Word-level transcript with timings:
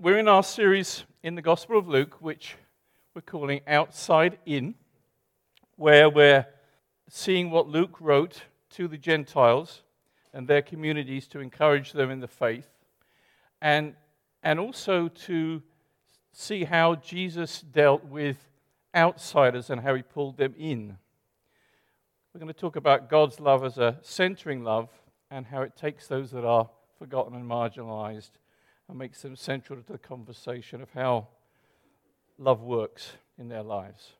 We're 0.00 0.18
in 0.18 0.28
our 0.28 0.44
series 0.44 1.02
in 1.24 1.34
the 1.34 1.42
Gospel 1.42 1.76
of 1.76 1.88
Luke, 1.88 2.22
which 2.22 2.54
we're 3.14 3.20
calling 3.20 3.62
Outside 3.66 4.38
In, 4.46 4.76
where 5.74 6.08
we're 6.08 6.46
seeing 7.08 7.50
what 7.50 7.66
Luke 7.66 7.96
wrote 8.00 8.42
to 8.76 8.86
the 8.86 8.96
Gentiles 8.96 9.82
and 10.32 10.46
their 10.46 10.62
communities 10.62 11.26
to 11.28 11.40
encourage 11.40 11.90
them 11.90 12.12
in 12.12 12.20
the 12.20 12.28
faith, 12.28 12.68
and, 13.60 13.96
and 14.44 14.60
also 14.60 15.08
to 15.08 15.64
see 16.32 16.62
how 16.62 16.94
Jesus 16.94 17.60
dealt 17.60 18.04
with 18.04 18.36
outsiders 18.94 19.68
and 19.68 19.80
how 19.80 19.96
he 19.96 20.02
pulled 20.02 20.36
them 20.36 20.54
in. 20.56 20.96
We're 22.32 22.38
going 22.38 22.54
to 22.54 22.60
talk 22.60 22.76
about 22.76 23.10
God's 23.10 23.40
love 23.40 23.64
as 23.64 23.78
a 23.78 23.98
centering 24.02 24.62
love 24.62 24.90
and 25.28 25.46
how 25.46 25.62
it 25.62 25.74
takes 25.74 26.06
those 26.06 26.30
that 26.30 26.44
are 26.44 26.70
forgotten 27.00 27.34
and 27.34 27.50
marginalized 27.50 28.30
and 28.88 28.98
makes 28.98 29.22
them 29.22 29.36
central 29.36 29.80
to 29.82 29.92
the 29.92 29.98
conversation 29.98 30.80
of 30.80 30.90
how 30.92 31.28
love 32.38 32.62
works 32.62 33.12
in 33.38 33.48
their 33.48 33.62
lives. 33.62 34.12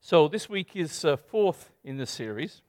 So, 0.00 0.28
this 0.28 0.48
week 0.48 0.76
is 0.76 1.04
uh, 1.04 1.16
fourth 1.16 1.72
in 1.82 1.96
the 1.96 2.06
series. 2.06 2.62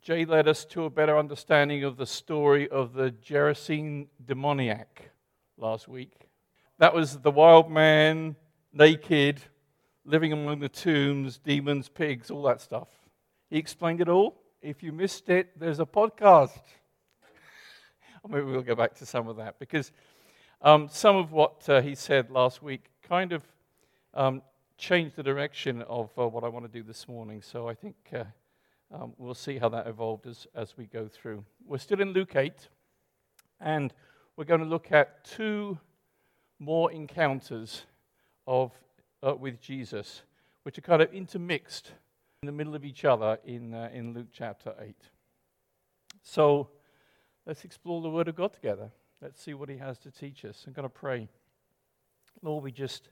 Jay 0.00 0.24
led 0.24 0.48
us 0.48 0.64
to 0.66 0.84
a 0.84 0.90
better 0.90 1.18
understanding 1.18 1.84
of 1.84 1.96
the 1.96 2.06
story 2.06 2.68
of 2.68 2.94
the 2.94 3.10
Gerasene 3.10 4.06
demoniac 4.24 5.10
last 5.58 5.88
week. 5.88 6.28
That 6.78 6.94
was 6.94 7.18
the 7.18 7.30
wild 7.30 7.70
man, 7.70 8.36
naked, 8.72 9.40
living 10.06 10.32
among 10.32 10.60
the 10.60 10.68
tombs, 10.68 11.38
demons, 11.38 11.88
pigs, 11.88 12.30
all 12.30 12.44
that 12.44 12.62
stuff. 12.62 12.88
He 13.50 13.58
explained 13.58 14.00
it 14.00 14.08
all. 14.08 14.40
If 14.62 14.82
you 14.82 14.92
missed 14.92 15.28
it, 15.28 15.58
there's 15.58 15.80
a 15.80 15.86
podcast. 15.86 16.60
maybe 18.28 18.44
we'll 18.44 18.62
go 18.62 18.74
back 18.74 18.94
to 18.94 19.06
some 19.06 19.28
of 19.28 19.36
that 19.36 19.58
because 19.58 19.92
um, 20.62 20.88
some 20.90 21.16
of 21.16 21.32
what 21.32 21.68
uh, 21.68 21.80
he 21.80 21.94
said 21.94 22.30
last 22.30 22.62
week 22.62 22.90
kind 23.02 23.32
of 23.32 23.42
um, 24.14 24.42
changed 24.76 25.16
the 25.16 25.22
direction 25.22 25.82
of 25.82 26.10
uh, 26.18 26.26
what 26.28 26.44
I 26.44 26.48
want 26.48 26.70
to 26.70 26.70
do 26.70 26.82
this 26.82 27.08
morning. 27.08 27.42
So 27.42 27.68
I 27.68 27.74
think 27.74 27.96
uh, 28.12 28.24
um, 28.92 29.12
we'll 29.18 29.34
see 29.34 29.58
how 29.58 29.68
that 29.70 29.86
evolved 29.86 30.26
as, 30.26 30.46
as 30.54 30.76
we 30.76 30.86
go 30.86 31.08
through. 31.08 31.44
We're 31.66 31.78
still 31.78 32.00
in 32.00 32.12
Luke 32.12 32.34
8, 32.34 32.68
and 33.60 33.92
we're 34.36 34.44
going 34.44 34.60
to 34.60 34.66
look 34.66 34.92
at 34.92 35.24
two 35.24 35.78
more 36.58 36.92
encounters 36.92 37.82
of, 38.46 38.72
uh, 39.22 39.34
with 39.34 39.60
Jesus, 39.60 40.22
which 40.64 40.76
are 40.76 40.82
kind 40.82 41.00
of 41.00 41.12
intermixed 41.12 41.92
in 42.42 42.46
the 42.46 42.52
middle 42.52 42.74
of 42.74 42.84
each 42.84 43.04
other 43.04 43.38
in, 43.44 43.72
uh, 43.72 43.90
in 43.92 44.12
Luke 44.12 44.28
chapter 44.32 44.74
8. 44.80 44.94
So 46.22 46.68
let's 47.50 47.64
explore 47.64 48.00
the 48.00 48.08
Word 48.08 48.28
of 48.28 48.36
God 48.36 48.52
together. 48.52 48.92
Let's 49.20 49.42
see 49.42 49.54
what 49.54 49.68
He 49.68 49.78
has 49.78 49.98
to 49.98 50.12
teach 50.12 50.44
us. 50.44 50.62
I'm 50.68 50.72
going 50.72 50.84
to 50.84 50.88
pray. 50.88 51.28
Lord, 52.42 52.62
we 52.62 52.70
just 52.70 53.08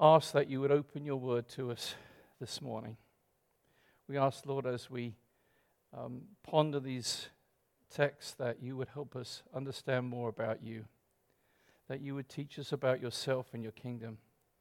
ask 0.00 0.32
that 0.32 0.48
you 0.48 0.62
would 0.62 0.72
open 0.72 1.04
your 1.04 1.18
Word 1.18 1.46
to 1.50 1.70
us 1.70 1.94
this 2.40 2.62
morning. 2.62 2.96
We 4.08 4.16
ask, 4.16 4.46
Lord, 4.46 4.64
as 4.64 4.88
we 4.88 5.16
um, 5.94 6.22
ponder 6.42 6.80
these 6.80 7.28
texts, 7.94 8.32
that 8.38 8.62
you 8.62 8.78
would 8.78 8.88
help 8.94 9.14
us 9.14 9.42
understand 9.54 10.06
more 10.08 10.30
about 10.30 10.62
you, 10.62 10.86
that 11.86 12.00
you 12.00 12.14
would 12.14 12.30
teach 12.30 12.58
us 12.58 12.72
about 12.72 13.02
yourself 13.02 13.48
and 13.52 13.62
your 13.62 13.72
kingdom, 13.72 14.16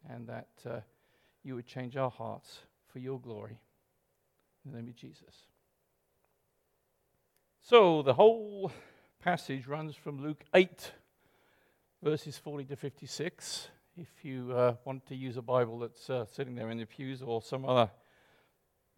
and 0.09 0.27
that 0.27 0.49
uh, 0.69 0.79
you 1.41 1.55
would 1.55 1.67
change 1.67 1.95
our 1.95 2.11
hearts 2.11 2.59
for 2.91 2.99
your 2.99 3.17
glory. 3.17 3.61
In 4.65 4.73
the 4.73 4.77
name 4.77 4.89
of 4.89 4.95
Jesus. 4.97 5.52
So, 7.65 8.01
the 8.01 8.13
whole 8.13 8.73
passage 9.21 9.67
runs 9.67 9.95
from 9.95 10.21
Luke 10.21 10.43
8, 10.53 10.91
verses 12.03 12.37
40 12.37 12.65
to 12.65 12.75
56. 12.75 13.69
If 13.95 14.09
you 14.23 14.51
uh, 14.51 14.75
want 14.83 15.05
to 15.05 15.15
use 15.15 15.37
a 15.37 15.41
Bible 15.41 15.79
that's 15.79 16.09
uh, 16.09 16.25
sitting 16.25 16.55
there 16.55 16.71
in 16.71 16.77
the 16.77 16.85
pews 16.85 17.21
or 17.21 17.41
some 17.41 17.63
other 17.63 17.89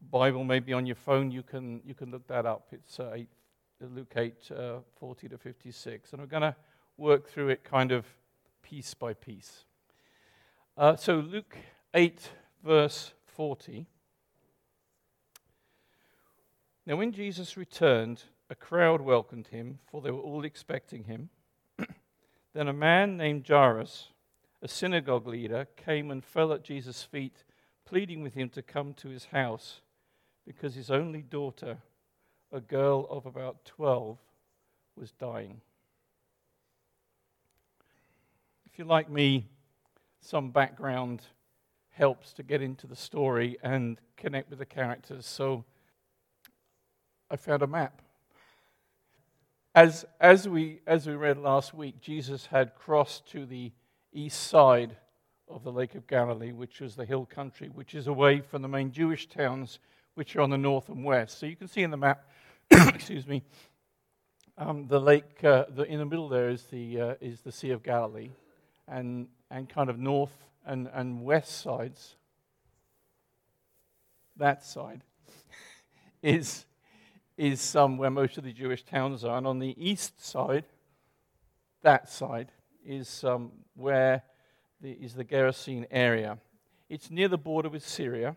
Bible, 0.10 0.44
maybe 0.44 0.74
on 0.74 0.88
your 0.88 0.96
phone, 0.96 1.30
you 1.30 1.44
can, 1.44 1.80
you 1.86 1.94
can 1.94 2.10
look 2.10 2.26
that 2.26 2.48
up. 2.48 2.70
It's 2.72 3.00
uh, 3.00 3.12
eight, 3.14 3.30
Luke 3.80 4.14
8, 4.16 4.34
uh, 4.50 4.74
40 5.00 5.30
to 5.30 5.38
56. 5.38 6.14
And 6.14 6.22
we're 6.24 6.26
going 6.26 6.42
to 6.42 6.56
work 6.98 7.30
through 7.30 7.50
it 7.50 7.64
kind 7.64 7.92
of 7.92 8.04
piece 8.64 8.96
by 8.96 9.14
piece. 9.14 9.66
Uh, 10.76 10.96
so, 10.96 11.18
Luke 11.18 11.56
8, 11.94 12.32
verse 12.64 13.14
40. 13.28 13.86
Now, 16.88 16.96
when 16.96 17.12
Jesus 17.12 17.58
returned, 17.58 18.24
a 18.56 18.66
crowd 18.66 19.02
welcomed 19.02 19.48
him, 19.48 19.80
for 19.86 20.02
they 20.02 20.12
were 20.12 20.20
all 20.20 20.46
expecting 20.46 21.04
him. 21.04 21.30
then 22.54 22.70
a 22.70 22.74
man 22.74 23.18
named 23.18 23.46
Jairus, 23.46 24.10
a 24.62 24.68
synagogue 24.68 25.28
leader, 25.28 25.68
came 25.76 26.10
and 26.10 26.24
fell 26.24 26.54
at 26.54 26.64
Jesus' 26.64 27.04
feet, 27.04 27.44
pleading 27.84 28.24
with 28.24 28.34
him 28.34 28.48
to 28.50 28.62
come 28.62 28.94
to 28.94 29.10
his 29.10 29.26
house 29.26 29.82
because 30.46 30.76
his 30.76 30.90
only 30.90 31.22
daughter, 31.22 31.80
a 32.52 32.62
girl 32.62 33.08
of 33.10 33.26
about 33.26 33.66
12, 33.66 34.18
was 34.96 35.12
dying. 35.12 35.60
If 38.66 38.78
you're 38.78 38.88
like 38.88 39.10
me, 39.10 39.48
some 40.22 40.52
background 40.52 41.24
helps 41.90 42.32
to 42.34 42.44
get 42.44 42.62
into 42.62 42.88
the 42.88 42.96
story 42.96 43.58
and 43.62 44.00
connect 44.16 44.50
with 44.50 44.60
the 44.60 44.66
characters. 44.66 45.26
So 45.26 45.66
I 47.30 47.36
found 47.36 47.62
a 47.62 47.68
map. 47.68 48.02
As, 49.76 50.06
as, 50.22 50.48
we, 50.48 50.80
as 50.88 51.06
we 51.06 51.16
read 51.16 51.38
last 51.38 51.74
week, 51.74 52.00
Jesus 52.00 52.46
had 52.46 52.76
crossed 52.76 53.30
to 53.32 53.46
the 53.46 53.74
east 54.14 54.48
side 54.48 54.96
of 55.50 55.66
the 55.66 55.72
Lake 55.72 55.96
of 55.96 56.08
Galilee, 56.08 56.54
which 56.54 56.80
was 56.80 56.96
the 56.96 57.04
hill 57.04 57.26
country, 57.26 57.68
which 57.68 57.94
is 57.94 58.08
away 58.08 58.40
from 58.40 58.62
the 58.62 58.70
main 58.70 58.94
Jewish 58.94 59.28
towns 59.28 59.80
which 60.14 60.34
are 60.38 60.42
on 60.42 60.50
the 60.50 60.58
north 60.58 60.88
and 60.88 61.04
west. 61.04 61.38
So 61.38 61.46
you 61.46 61.58
can 61.58 61.68
see 61.68 61.84
in 61.84 61.92
the 61.92 61.98
map, 61.98 62.24
excuse 62.72 63.28
me, 63.28 63.44
um, 64.58 64.88
the 64.88 65.02
lake 65.02 65.44
uh, 65.44 65.66
the, 65.68 65.84
in 65.84 66.00
the 66.00 66.06
middle 66.06 66.30
there 66.30 66.48
is 66.50 66.64
the, 66.68 67.02
uh, 67.02 67.14
is 67.20 67.42
the 67.42 67.52
Sea 67.52 67.72
of 67.72 67.84
Galilee, 67.84 68.30
and, 68.88 69.28
and 69.52 69.68
kind 69.68 69.90
of 69.90 70.00
north 70.00 70.48
and, 70.66 70.90
and 70.94 71.22
west 71.22 71.60
sides, 71.60 72.16
that 74.38 74.64
side, 74.64 75.02
is, 76.24 76.66
is 77.38 77.76
um, 77.76 77.98
where 77.98 78.10
most 78.10 78.38
of 78.38 78.44
the 78.44 78.54
Jewish 78.54 78.84
towns 78.84 79.24
are. 79.24 79.38
And 79.38 79.48
on 79.48 79.60
the 79.60 79.76
east 79.78 80.24
side, 80.26 80.66
that 81.82 82.10
side, 82.10 82.52
is 82.86 83.24
um, 83.24 83.52
where 83.76 84.24
the, 84.82 84.92
is 84.92 85.14
the 85.14 85.26
Gerasene 85.26 85.86
area. 85.92 86.38
It's 86.90 87.10
near 87.10 87.28
the 87.28 87.38
border 87.38 87.70
with 87.70 87.86
Syria 87.86 88.36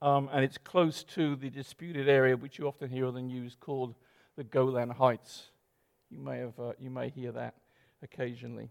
um, 0.00 0.28
and 0.32 0.44
it's 0.44 0.58
close 0.58 1.02
to 1.02 1.34
the 1.36 1.50
disputed 1.50 2.08
area 2.08 2.36
which 2.36 2.58
you 2.58 2.68
often 2.68 2.88
hear 2.88 3.06
on 3.06 3.14
the 3.14 3.22
news 3.22 3.56
called 3.58 3.94
the 4.36 4.44
Golan 4.44 4.90
Heights. 4.90 5.50
You 6.10 6.20
may, 6.20 6.38
have, 6.38 6.58
uh, 6.58 6.72
you 6.78 6.90
may 6.90 7.08
hear 7.08 7.32
that 7.32 7.54
occasionally. 8.02 8.70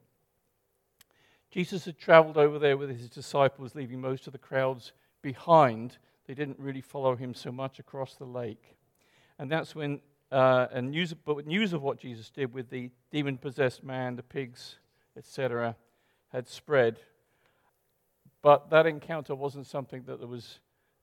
Jesus 1.52 1.86
had 1.86 1.98
traveled 1.98 2.38
over 2.38 2.60
there 2.60 2.78
with 2.78 2.90
his 2.90 3.10
disciples, 3.10 3.76
leaving 3.76 4.00
most 4.00 4.28
of 4.28 4.34
the 4.34 4.40
crowds 4.40 4.94
behind. 5.22 5.98
They 6.28 6.34
didn't 6.34 6.60
really 6.60 6.82
follow 6.82 7.16
him 7.16 7.34
so 7.34 7.52
much 7.52 7.80
across 7.80 8.16
the 8.16 8.26
lake. 8.26 8.77
And 9.40 9.52
that's 9.52 9.76
when 9.76 10.02
uh, 10.32 10.68
and 10.72 10.92
news, 10.92 11.14
but 11.14 11.46
news 11.46 11.74
of 11.74 11.82
what 11.82 12.00
Jesus 12.00 12.30
did 12.30 12.54
with 12.54 12.70
the 12.70 12.92
demon 13.12 13.38
possessed 13.38 13.84
man, 13.84 14.16
the 14.16 14.24
pigs, 14.24 14.78
etc., 15.16 15.76
had 16.30 16.48
spread. 16.48 17.00
But 18.42 18.70
that 18.70 18.86
encounter 18.86 19.36
wasn't 19.36 19.68
something 19.68 20.04
that 20.04 20.20
was 20.28 20.60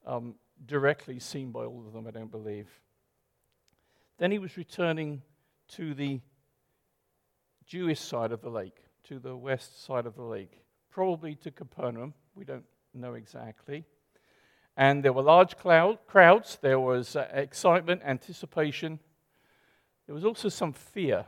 um, 0.06 0.34
directly 0.66 1.18
seen 1.18 1.50
by 1.50 1.64
all 1.64 1.84
of 1.86 1.92
them, 1.92 2.06
I 2.06 2.10
don't 2.10 2.30
believe. 2.30 2.68
Then 4.18 4.30
he 4.30 4.38
was 4.38 4.56
returning 4.56 5.22
to 5.68 5.94
the 5.94 6.20
Jewish 7.66 8.00
side 8.00 8.30
of 8.30 8.42
the 8.42 8.50
lake, 8.50 8.76
to 9.04 9.18
the 9.18 9.36
west 9.36 9.84
side 9.84 10.06
of 10.06 10.14
the 10.14 10.22
lake, 10.22 10.62
probably 10.90 11.34
to 11.36 11.50
Capernaum. 11.50 12.14
We 12.34 12.44
don't 12.44 12.64
know 12.92 13.14
exactly. 13.14 13.84
And 14.76 15.04
there 15.04 15.12
were 15.12 15.22
large 15.22 15.56
cloud, 15.56 15.98
crowds, 16.06 16.58
there 16.60 16.80
was 16.80 17.14
uh, 17.14 17.28
excitement, 17.32 18.02
anticipation. 18.04 18.98
There 20.06 20.14
was 20.14 20.24
also 20.24 20.48
some 20.48 20.72
fear. 20.72 21.24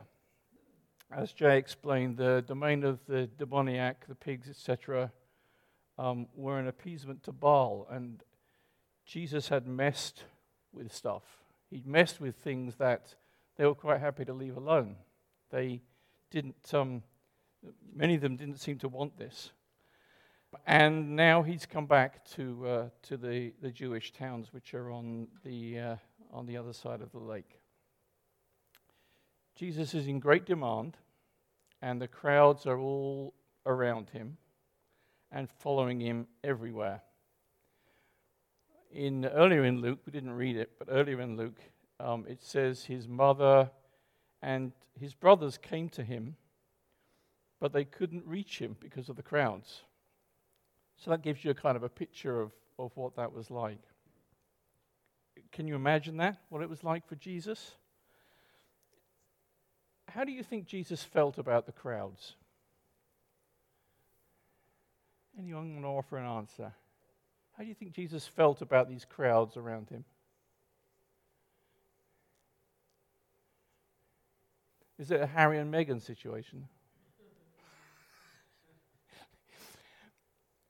As 1.12 1.32
Jay 1.32 1.56
explained, 1.56 2.16
the 2.16 2.43
domain 2.46 2.82
of 2.82 2.98
the 3.06 3.28
demoniac, 3.38 4.06
the 4.08 4.16
pigs, 4.16 4.50
etc., 4.50 5.12
um, 5.98 6.26
were 6.34 6.58
an 6.58 6.66
appeasement 6.66 7.22
to 7.22 7.32
Baal. 7.32 7.87
And 7.90 8.22
Jesus 9.04 9.48
had 9.48 9.69
messed 9.69 10.25
with 10.72 10.93
stuff. 10.93 11.22
He'd 11.70 11.87
messed 11.87 12.20
with 12.20 12.37
things 12.37 12.75
that 12.76 13.14
they 13.56 13.64
were 13.64 13.75
quite 13.75 14.00
happy 14.00 14.25
to 14.25 14.32
leave 14.32 14.56
alone. 14.56 14.96
They 15.50 15.82
didn't, 16.31 16.75
um, 16.75 17.02
many 17.94 18.16
of 18.16 18.20
them 18.20 18.37
didn't 18.37 18.58
seem 18.58 18.78
to 18.81 18.88
want 18.88 19.16
this. 19.16 19.52
And 20.66 21.14
now 21.16 21.43
he's 21.43 21.66
come 21.66 21.87
back 21.87 22.25
to, 22.31 22.66
uh, 22.66 22.88
to 23.02 23.16
the, 23.16 23.52
the 23.62 23.70
Jewish 23.70 24.12
towns 24.12 24.52
which 24.52 24.75
are 24.75 24.90
on 24.90 25.28
the, 25.44 25.78
uh, 25.78 25.96
on 26.32 26.46
the 26.46 26.56
other 26.56 26.72
side 26.72 27.00
of 27.00 27.12
the 27.12 27.19
lake. 27.19 27.60
Jesus 29.54 29.94
is 29.94 30.06
in 30.06 30.20
great 30.20 30.44
demand, 30.44 30.96
and 31.81 32.00
the 32.00 32.08
crowds 32.08 32.66
are 32.66 32.78
all 32.78 33.34
around 33.64 34.10
him 34.10 34.37
and 35.32 35.48
following 35.58 36.00
him 36.00 36.26
everywhere. 36.44 37.02
In 38.93 39.25
earlier 39.25 39.64
in 39.64 39.81
Luke, 39.81 40.00
we 40.06 40.12
didn't 40.12 40.32
read 40.32 40.56
it, 40.56 40.72
but 40.78 40.88
earlier 40.90 41.20
in 41.20 41.37
Luke, 41.37 41.60
um, 42.00 42.25
it 42.28 42.43
says 42.43 42.84
his 42.84 43.08
mother 43.08 43.70
and 44.43 44.72
his 44.98 45.14
brothers 45.14 45.58
came 45.58 45.88
to 45.90 46.04
him, 46.04 46.37
but 47.60 47.72
they 47.72 47.84
couldn't 47.84 48.26
reach 48.26 48.58
him 48.58 48.76
because 48.81 49.08
of 49.08 49.16
the 49.16 49.22
crowds. 49.22 49.82
So 50.98 51.10
that 51.10 51.22
gives 51.22 51.44
you 51.44 51.50
a 51.50 51.54
kind 51.54 51.76
of 51.76 51.82
a 51.82 51.88
picture 51.88 52.40
of, 52.40 52.52
of 52.78 52.93
what 52.96 53.16
that 53.16 53.32
was 53.32 53.50
like. 53.50 53.81
Can 55.52 55.69
you 55.69 55.75
imagine 55.75 56.16
that? 56.19 56.38
What 56.48 56.62
it 56.62 56.69
was 56.69 56.82
like 56.82 57.06
for 57.06 57.14
Jesus? 57.16 57.72
How 60.08 60.25
do 60.25 60.32
you 60.32 60.43
think 60.43 60.66
Jesus 60.66 61.02
felt 61.02 61.38
about 61.38 61.66
the 61.66 61.72
crowds? 61.72 62.34
Anyone 65.38 65.75
want 65.75 65.84
to 65.84 65.88
offer 65.88 66.16
an 66.16 66.26
answer? 66.26 66.72
How 67.56 67.62
do 67.62 67.69
you 67.69 67.75
think 67.75 67.93
Jesus 67.93 68.26
felt 68.26 68.62
about 68.62 68.88
these 68.88 69.04
crowds 69.04 69.56
around 69.56 69.90
him? 69.90 70.04
Is 74.98 75.10
it 75.10 75.20
a 75.20 75.26
Harry 75.26 75.58
and 75.58 75.72
Meghan 75.72 76.00
situation? 76.00 76.69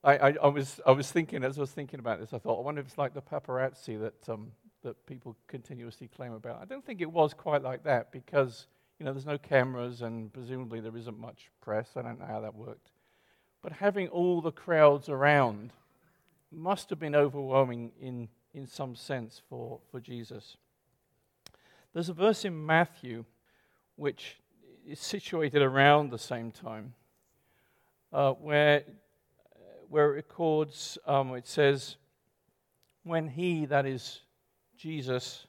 I, 0.06 0.29
I, 0.29 0.35
I, 0.44 0.47
was, 0.47 0.81
I 0.87 0.93
was 0.93 1.11
thinking, 1.11 1.43
as 1.43 1.58
I 1.58 1.62
was 1.62 1.73
thinking 1.73 1.99
about 1.99 2.20
this, 2.20 2.32
I 2.32 2.38
thought, 2.38 2.61
I 2.61 2.62
wonder 2.62 2.81
if 2.81 2.87
it's 2.87 2.97
like 2.97 3.12
the 3.12 3.20
paparazzi 3.20 4.00
that, 4.00 4.29
um, 4.29 4.53
that 4.85 5.05
people 5.05 5.37
continuously 5.49 6.06
claim 6.06 6.32
about. 6.32 6.62
I 6.62 6.64
don't 6.64 6.87
think 6.87 7.00
it 7.00 7.11
was 7.11 7.35
quite 7.35 7.64
like 7.64 7.82
that 7.82 8.12
because, 8.12 8.69
you 9.00 9.05
know, 9.05 9.12
there's 9.12 9.26
no 9.26 9.37
cameras 9.37 10.03
and 10.03 10.32
presumably 10.32 10.79
there 10.79 10.97
isn't 10.97 11.19
much 11.19 11.50
press. 11.61 11.88
I 11.97 12.03
don't 12.03 12.20
know 12.20 12.26
how 12.26 12.38
that 12.38 12.55
worked. 12.55 12.93
But 13.62 13.73
having 13.73 14.06
all 14.06 14.41
the 14.41 14.53
crowds 14.53 15.08
around 15.08 15.73
must 16.52 16.88
have 16.91 17.00
been 17.00 17.17
overwhelming 17.17 17.91
in, 18.00 18.29
in 18.55 18.69
some 18.69 18.94
sense 18.94 19.43
for, 19.50 19.81
for 19.91 19.99
Jesus. 19.99 20.56
There's 21.93 22.09
a 22.09 22.14
verse 22.14 22.44
in 22.44 22.64
Matthew 22.64 23.25
which 23.97 24.37
is 24.87 25.00
situated 25.00 25.62
around 25.62 26.11
the 26.11 26.19
same 26.19 26.52
time, 26.52 26.94
uh, 28.12 28.35
where, 28.35 28.85
where 29.88 30.12
it 30.12 30.17
records, 30.17 30.99
um, 31.06 31.35
it 31.35 31.47
says, 31.47 31.97
When 33.03 33.29
he, 33.29 33.67
that 33.67 33.87
is 33.87 34.21
Jesus, 34.77 35.47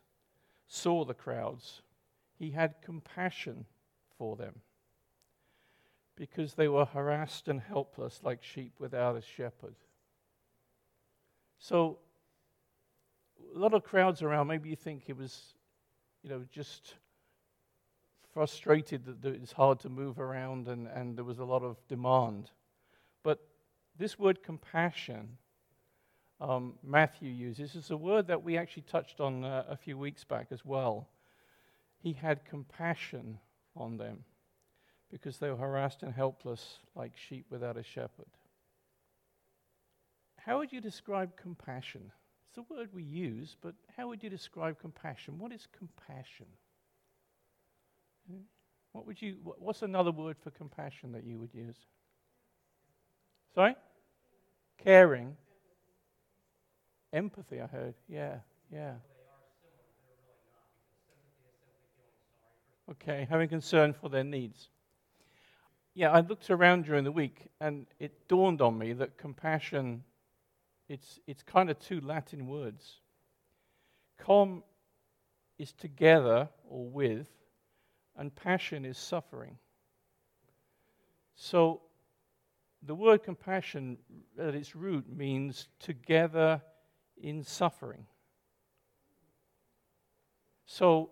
saw 0.68 1.06
the 1.06 1.13
crowds, 1.13 1.81
he 2.38 2.51
had 2.51 2.75
compassion 2.84 3.66
for 4.18 4.36
them 4.36 4.62
because 6.16 6.56
they 6.56 6.68
were 6.68 6.86
harassed 6.86 7.48
and 7.48 7.62
helpless 7.62 8.22
like 8.24 8.44
sheep 8.44 8.74
without 8.80 9.16
a 9.16 9.22
shepherd. 9.22 9.75
So, 11.60 12.00
a 13.56 13.57
lot 13.57 13.74
of 13.74 13.84
crowds 13.84 14.22
around, 14.22 14.48
maybe 14.48 14.69
you 14.69 14.75
think 14.75 15.04
it 15.07 15.18
was, 15.18 15.54
you 16.24 16.30
know, 16.30 16.44
just 16.51 16.95
frustrated 18.34 19.06
that 19.22 19.36
it's 19.36 19.51
hard 19.51 19.80
to 19.80 19.89
move 19.89 20.19
around 20.19 20.68
and, 20.68 20.88
and 20.88 21.18
there 21.18 21.24
was 21.24 21.39
a 21.39 21.45
lot 21.45 21.63
of 21.63 21.78
demand. 21.88 22.51
But 23.24 23.39
this 23.98 24.20
word 24.20 24.44
compassion, 24.44 25.38
um, 26.40 26.74
Matthew 26.84 27.30
uses, 27.30 27.76
is 27.76 27.90
a 27.90 27.98
word 27.98 28.28
that 28.28 28.44
we 28.44 28.58
actually 28.58 28.84
touched 28.84 29.20
on 29.20 29.44
uh, 29.44 29.64
a 29.70 29.76
few 29.76 29.98
weeks 29.98 30.24
back 30.24 30.48
as 30.52 30.64
well. 30.64 31.08
He 32.00 32.14
had 32.14 32.46
compassion 32.46 33.40
on 33.76 33.98
them 33.98 34.24
because 35.12 35.38
they 35.38 35.50
were 35.50 35.56
harassed 35.56 36.04
and 36.04 36.14
helpless 36.14 36.80
like 36.96 37.14
sheep 37.16 37.46
without 37.50 37.78
a 37.78 37.84
shepherd. 37.84 38.28
How 40.38 40.60
would 40.60 40.72
you 40.72 40.80
describe 40.80 41.36
compassion? 41.36 42.12
It's 42.50 42.58
a 42.58 42.74
word 42.74 42.90
we 42.94 43.04
use, 43.04 43.56
but 43.62 43.76
how 43.96 44.08
would 44.08 44.24
you 44.24 44.30
describe 44.30 44.80
compassion? 44.80 45.40
What 45.40 45.52
is 45.52 45.68
compassion? 45.78 46.46
What 48.92 49.06
would 49.08 49.22
you, 49.22 49.38
what's 49.60 49.82
another 49.82 50.12
word 50.12 50.38
for 50.44 50.52
compassion 50.52 51.12
that 51.14 51.24
you 51.24 51.38
would 51.40 51.54
use? 51.54 51.78
Sorry? 53.54 53.76
Caring. 54.83 55.35
Empathy, 57.13 57.62
I 57.62 57.68
heard. 57.68 57.95
Yeah, 58.07 58.38
yeah. 58.71 58.94
Okay, 62.89 63.27
having 63.29 63.50
concern 63.50 63.94
for 63.94 64.09
their 64.09 64.24
needs. 64.24 64.69
Yeah, 65.94 66.12
I 66.12 66.21
looked 66.21 66.50
around 66.50 66.85
during 66.85 67.03
the 67.03 67.12
week 67.12 67.47
and 67.59 67.85
it 68.00 68.27
dawned 68.27 68.62
on 68.62 68.77
me 68.77 68.94
that 68.94 69.18
compassion, 69.18 70.03
it's, 70.88 71.19
it's 71.27 71.44
kind 71.44 71.69
of 71.69 71.79
two 71.79 72.00
Latin 72.01 72.47
words. 72.47 73.01
Com 74.19 74.63
is 75.57 75.74
together 75.74 76.47
or 76.69 76.85
with, 76.85 77.27
and 78.15 78.33
passion 78.35 78.85
is 78.85 78.97
suffering. 78.97 79.57
So 81.35 81.81
the 82.83 82.95
word 82.95 83.24
compassion 83.24 83.97
at 84.39 84.56
its 84.56 84.75
root 84.75 85.06
means 85.09 85.68
together 85.79 86.62
in 87.21 87.44
suffering. 87.44 88.06
So 90.65 91.09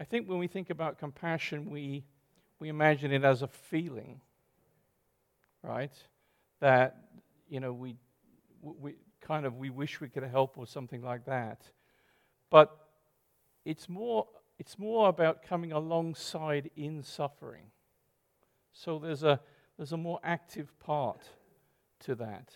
I 0.00 0.04
think 0.04 0.28
when 0.28 0.38
we 0.38 0.46
think 0.46 0.70
about 0.70 0.98
compassion, 0.98 1.70
we, 1.70 2.04
we 2.58 2.68
imagine 2.68 3.12
it 3.12 3.24
as 3.24 3.42
a 3.42 3.48
feeling, 3.48 4.20
right? 5.62 5.92
That, 6.60 6.96
you 7.48 7.60
know, 7.60 7.72
we, 7.72 7.96
we 8.62 8.94
kind 9.20 9.46
of, 9.46 9.56
we 9.56 9.70
wish 9.70 10.00
we 10.00 10.08
could 10.08 10.24
help 10.24 10.58
or 10.58 10.66
something 10.66 11.02
like 11.02 11.24
that. 11.26 11.62
But 12.50 12.76
it's 13.64 13.88
more 13.88 14.26
it's 14.58 14.78
more 14.78 15.08
about 15.08 15.42
coming 15.42 15.72
alongside 15.72 16.70
in 16.76 17.02
suffering. 17.02 17.66
So 18.72 18.98
there's 18.98 19.22
a, 19.22 19.40
there's 19.78 19.92
a 19.92 19.96
more 19.96 20.18
active 20.22 20.78
part 20.80 21.22
to 22.00 22.14
that. 22.16 22.50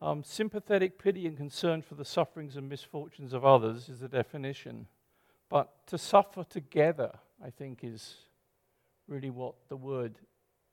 Um, 0.00 0.22
sympathetic 0.22 0.96
pity 1.02 1.26
and 1.26 1.36
concern 1.36 1.82
for 1.82 1.96
the 1.96 2.04
sufferings 2.04 2.56
and 2.56 2.68
misfortunes 2.68 3.32
of 3.32 3.44
others 3.44 3.88
is 3.88 3.98
the 3.98 4.08
definition. 4.08 4.86
But 5.48 5.86
to 5.88 5.98
suffer 5.98 6.44
together, 6.44 7.10
I 7.44 7.50
think, 7.50 7.80
is 7.82 8.14
really 9.08 9.30
what 9.30 9.54
the 9.68 9.76
word 9.76 10.20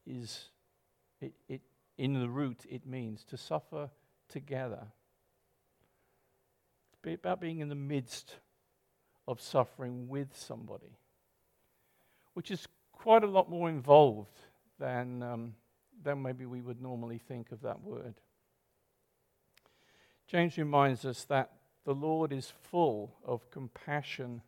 is. 0.06 0.50
It, 1.20 1.34
it, 1.50 1.62
in 1.98 2.14
the 2.14 2.30
root, 2.30 2.66
it 2.70 2.86
means 2.86 3.24
to 3.26 3.38
suffer 3.38 3.90
together. 4.30 4.86
It's 7.04 7.16
about 7.16 7.42
being 7.42 7.60
in 7.60 7.70
the 7.70 7.76
midst 7.76 8.36
of 9.28 9.42
suffering 9.42 10.08
with 10.08 10.36
somebody, 10.36 10.98
which 12.34 12.52
is 12.52 12.68
quite 12.96 13.24
a 13.24 13.28
lot 13.28 13.50
more 13.50 13.70
involved 13.70 14.40
than, 14.80 15.22
um, 15.24 15.56
than 16.04 16.22
maybe 16.22 16.46
we 16.46 16.62
would 16.62 16.82
normally 16.82 17.18
think 17.18 17.52
of 17.52 17.62
that 17.62 17.82
word. 17.82 18.16
James 20.28 20.58
reminds 20.58 21.06
us 21.06 21.24
that 21.26 21.52
the 21.86 21.94
Lord 21.94 22.34
is 22.34 22.52
full 22.64 23.16
of 23.24 23.50
compassion 23.52 24.42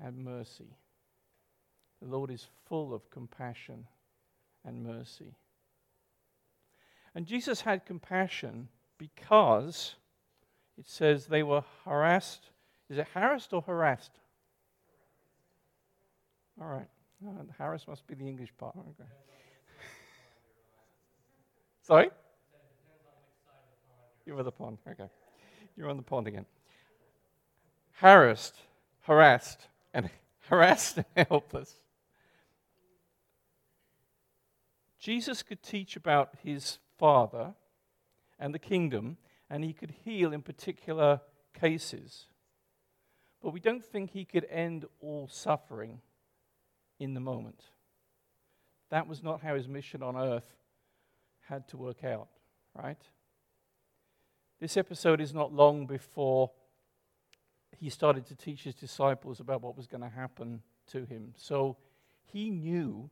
and 0.00 0.18
mercy. 0.18 0.76
The 2.02 2.08
Lord 2.08 2.30
is 2.30 2.48
full 2.68 2.92
of 2.92 3.08
compassion 3.10 3.86
and 4.64 4.82
mercy. 4.82 5.36
And 7.14 7.24
Jesus 7.24 7.60
had 7.60 7.86
compassion 7.86 8.68
because 8.98 9.94
it 10.76 10.86
says 10.88 11.26
they 11.26 11.42
were 11.42 11.62
harassed 11.84 12.50
is 12.88 12.98
it 12.98 13.08
harassed 13.14 13.52
or 13.52 13.62
harassed? 13.62 14.12
All 16.60 16.68
right. 16.68 16.88
Oh, 17.24 17.46
Harris 17.56 17.86
must 17.88 18.06
be 18.06 18.14
the 18.14 18.28
English 18.28 18.52
part. 18.58 18.76
Okay. 18.76 19.08
Sorry? 21.82 22.10
You're 24.26 24.38
on 24.38 24.44
the 24.44 24.52
pond. 24.52 24.78
Okay. 24.88 25.08
You're 25.76 25.88
on 25.88 25.96
the 25.96 26.02
pond 26.02 26.26
again. 26.26 26.46
Harassed, 27.92 28.56
harassed, 29.02 29.68
and 29.94 30.10
harassed 30.48 30.98
and 30.98 31.26
helpless. 31.28 31.76
Jesus 34.98 35.42
could 35.42 35.62
teach 35.62 35.96
about 35.96 36.30
his 36.42 36.78
Father 36.98 37.54
and 38.38 38.52
the 38.52 38.58
kingdom, 38.58 39.16
and 39.48 39.62
he 39.62 39.72
could 39.72 39.94
heal 40.04 40.32
in 40.32 40.42
particular 40.42 41.20
cases. 41.54 42.26
But 43.42 43.52
we 43.52 43.60
don't 43.60 43.84
think 43.84 44.10
he 44.10 44.24
could 44.24 44.46
end 44.50 44.84
all 45.00 45.28
suffering 45.28 46.00
in 46.98 47.14
the 47.14 47.20
moment. 47.20 47.62
That 48.90 49.06
was 49.06 49.22
not 49.22 49.42
how 49.42 49.54
his 49.54 49.68
mission 49.68 50.02
on 50.02 50.16
earth 50.16 50.56
had 51.48 51.68
to 51.68 51.76
work 51.76 52.04
out, 52.04 52.28
right? 52.74 53.00
This 54.60 54.76
episode 54.76 55.20
is 55.20 55.34
not 55.34 55.52
long 55.52 55.86
before 55.86 56.50
he 57.78 57.90
started 57.90 58.26
to 58.26 58.34
teach 58.34 58.62
his 58.62 58.74
disciples 58.74 59.40
about 59.40 59.62
what 59.62 59.76
was 59.76 59.86
going 59.86 60.02
to 60.02 60.08
happen 60.08 60.62
to 60.88 61.04
him. 61.04 61.34
So 61.36 61.76
He 62.26 62.50
knew 62.50 63.10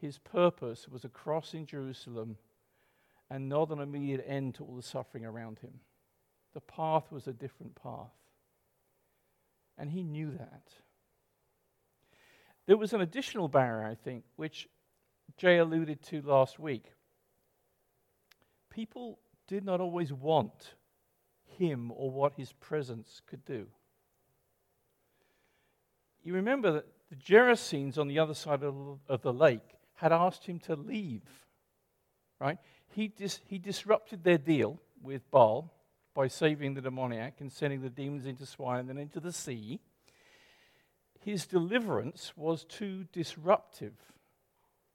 his 0.00 0.18
purpose 0.18 0.88
was 0.88 1.04
a 1.04 1.08
cross 1.08 1.54
in 1.54 1.66
Jerusalem 1.66 2.36
and 3.30 3.48
not 3.48 3.70
an 3.70 3.80
immediate 3.80 4.24
end 4.26 4.54
to 4.56 4.64
all 4.64 4.76
the 4.76 4.82
suffering 4.82 5.24
around 5.24 5.60
him. 5.60 5.80
The 6.54 6.60
path 6.60 7.10
was 7.10 7.26
a 7.26 7.32
different 7.32 7.74
path. 7.74 8.12
And 9.78 9.90
he 9.90 10.02
knew 10.02 10.30
that. 10.32 10.72
There 12.66 12.76
was 12.76 12.92
an 12.92 13.00
additional 13.00 13.48
barrier, 13.48 13.86
I 13.86 13.94
think, 13.94 14.24
which 14.36 14.68
Jay 15.36 15.58
alluded 15.58 16.02
to 16.04 16.22
last 16.22 16.58
week. 16.58 16.84
People 18.70 19.18
did 19.46 19.64
not 19.64 19.80
always 19.80 20.12
want 20.12 20.74
him 21.58 21.92
or 21.94 22.10
what 22.10 22.34
his 22.34 22.52
presence 22.52 23.22
could 23.26 23.44
do. 23.44 23.66
You 26.22 26.34
remember 26.34 26.72
that 26.72 26.86
the 27.08 27.16
Gerasenes 27.16 27.98
on 27.98 28.08
the 28.08 28.18
other 28.18 28.34
side 28.34 28.64
of, 28.64 29.22
the 29.22 29.32
lake 29.32 29.76
had 29.94 30.12
asked 30.12 30.44
him 30.44 30.58
to 30.60 30.74
leave, 30.74 31.22
right? 32.40 32.58
He, 32.88 33.08
dis, 33.08 33.40
he 33.46 33.58
disrupted 33.58 34.24
their 34.24 34.38
deal 34.38 34.80
with 35.00 35.30
Baal 35.30 35.72
by 36.14 36.26
saving 36.26 36.74
the 36.74 36.80
demoniac 36.80 37.40
and 37.40 37.52
sending 37.52 37.80
the 37.80 37.90
demons 37.90 38.26
into 38.26 38.44
swine 38.44 38.80
and 38.80 38.88
then 38.88 38.98
into 38.98 39.20
the 39.20 39.32
sea. 39.32 39.80
His 41.26 41.44
deliverance 41.44 42.32
was 42.36 42.62
too 42.62 43.06
disruptive 43.12 43.94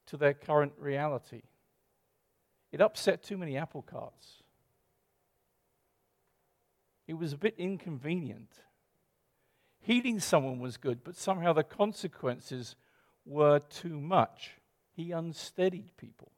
to 0.06 0.16
their 0.16 0.34
current 0.34 0.72
reality. 0.80 1.42
It 2.72 2.80
upset 2.80 3.22
too 3.22 3.38
many 3.38 3.58
apple 3.58 3.82
carts. 3.82 4.42
It 7.06 7.16
was 7.16 7.34
a 7.34 7.38
bit 7.38 7.56
inconvenient. 7.58 8.48
Healing 9.82 10.22
someone 10.22 10.60
was 10.60 10.78
good, 10.78 11.04
but 11.04 11.18
somehow 11.18 11.52
the 11.52 11.66
consequences 11.66 12.78
were 13.26 13.60
too 13.60 14.00
much. 14.00 14.52
He 14.94 15.12
unsteadied 15.12 15.98
people. 15.98 16.32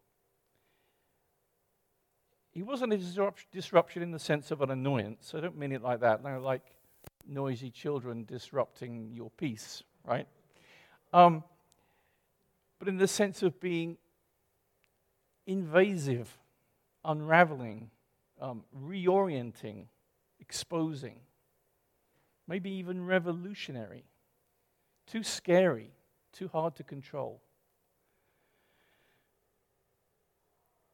He 2.49 2.63
wasn't 2.63 2.93
a 2.93 3.31
disruption 3.51 4.01
in 4.01 4.09
the 4.09 4.17
sense 4.17 4.49
of 4.49 4.63
an 4.63 4.71
annoyance. 4.71 5.33
I 5.37 5.39
don't 5.39 5.59
mean 5.59 5.71
it 5.71 5.83
like 5.83 5.99
that. 5.99 6.23
No, 6.23 6.39
like 6.39 6.63
noisy 7.27 7.69
children 7.69 8.25
disrupting 8.25 9.11
your 9.13 9.29
peace, 9.31 9.83
right? 10.05 10.27
Um, 11.13 11.43
but 12.79 12.87
in 12.87 12.97
the 12.97 13.07
sense 13.07 13.43
of 13.43 13.59
being 13.59 13.97
invasive, 15.45 16.37
unraveling, 17.05 17.89
um, 18.41 18.63
reorienting, 18.77 19.85
exposing, 20.39 21.19
maybe 22.47 22.71
even 22.71 23.05
revolutionary, 23.05 24.03
too 25.07 25.23
scary, 25.23 25.91
too 26.31 26.47
hard 26.47 26.75
to 26.75 26.83
control. 26.83 27.41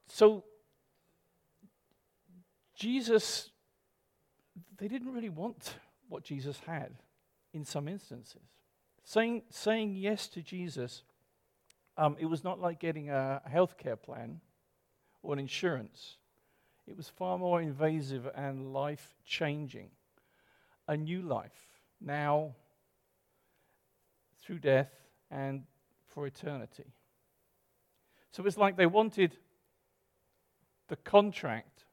So, 0.06 0.44
Jesus, 2.74 3.50
they 4.78 4.88
didn't 4.88 5.12
really 5.12 5.28
want 5.28 5.74
what 6.10 6.24
Jesus 6.24 6.58
had 6.66 6.92
in 7.54 7.64
some 7.64 7.88
instances. 7.88 8.42
Saying, 9.04 9.42
saying 9.48 9.96
yes 9.96 10.28
to 10.28 10.42
Jesus, 10.42 11.02
um, 11.96 12.16
it 12.18 12.26
was 12.26 12.44
not 12.44 12.60
like 12.60 12.78
getting 12.78 13.08
a 13.10 13.40
health 13.46 13.78
care 13.78 13.96
plan 13.96 14.40
or 15.22 15.32
an 15.32 15.38
insurance. 15.38 16.16
It 16.86 16.96
was 16.96 17.08
far 17.08 17.38
more 17.38 17.62
invasive 17.62 18.28
and 18.34 18.72
life 18.72 19.14
changing. 19.24 19.90
A 20.88 20.96
new 20.96 21.22
life, 21.22 21.80
now, 22.00 22.54
through 24.42 24.58
death, 24.58 24.90
and 25.30 25.62
for 26.08 26.26
eternity. 26.26 26.92
So 28.32 28.44
it's 28.44 28.56
like 28.58 28.76
they 28.76 28.86
wanted 28.86 29.36
the 30.88 30.96
contract, 30.96 31.84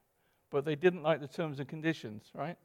but 0.49 0.65
they 0.65 0.75
didn't 0.75 1.03
like 1.03 1.21
the 1.21 1.27
terms 1.27 1.59
and 1.59 1.67
conditions, 1.67 2.31
right? 2.33 2.57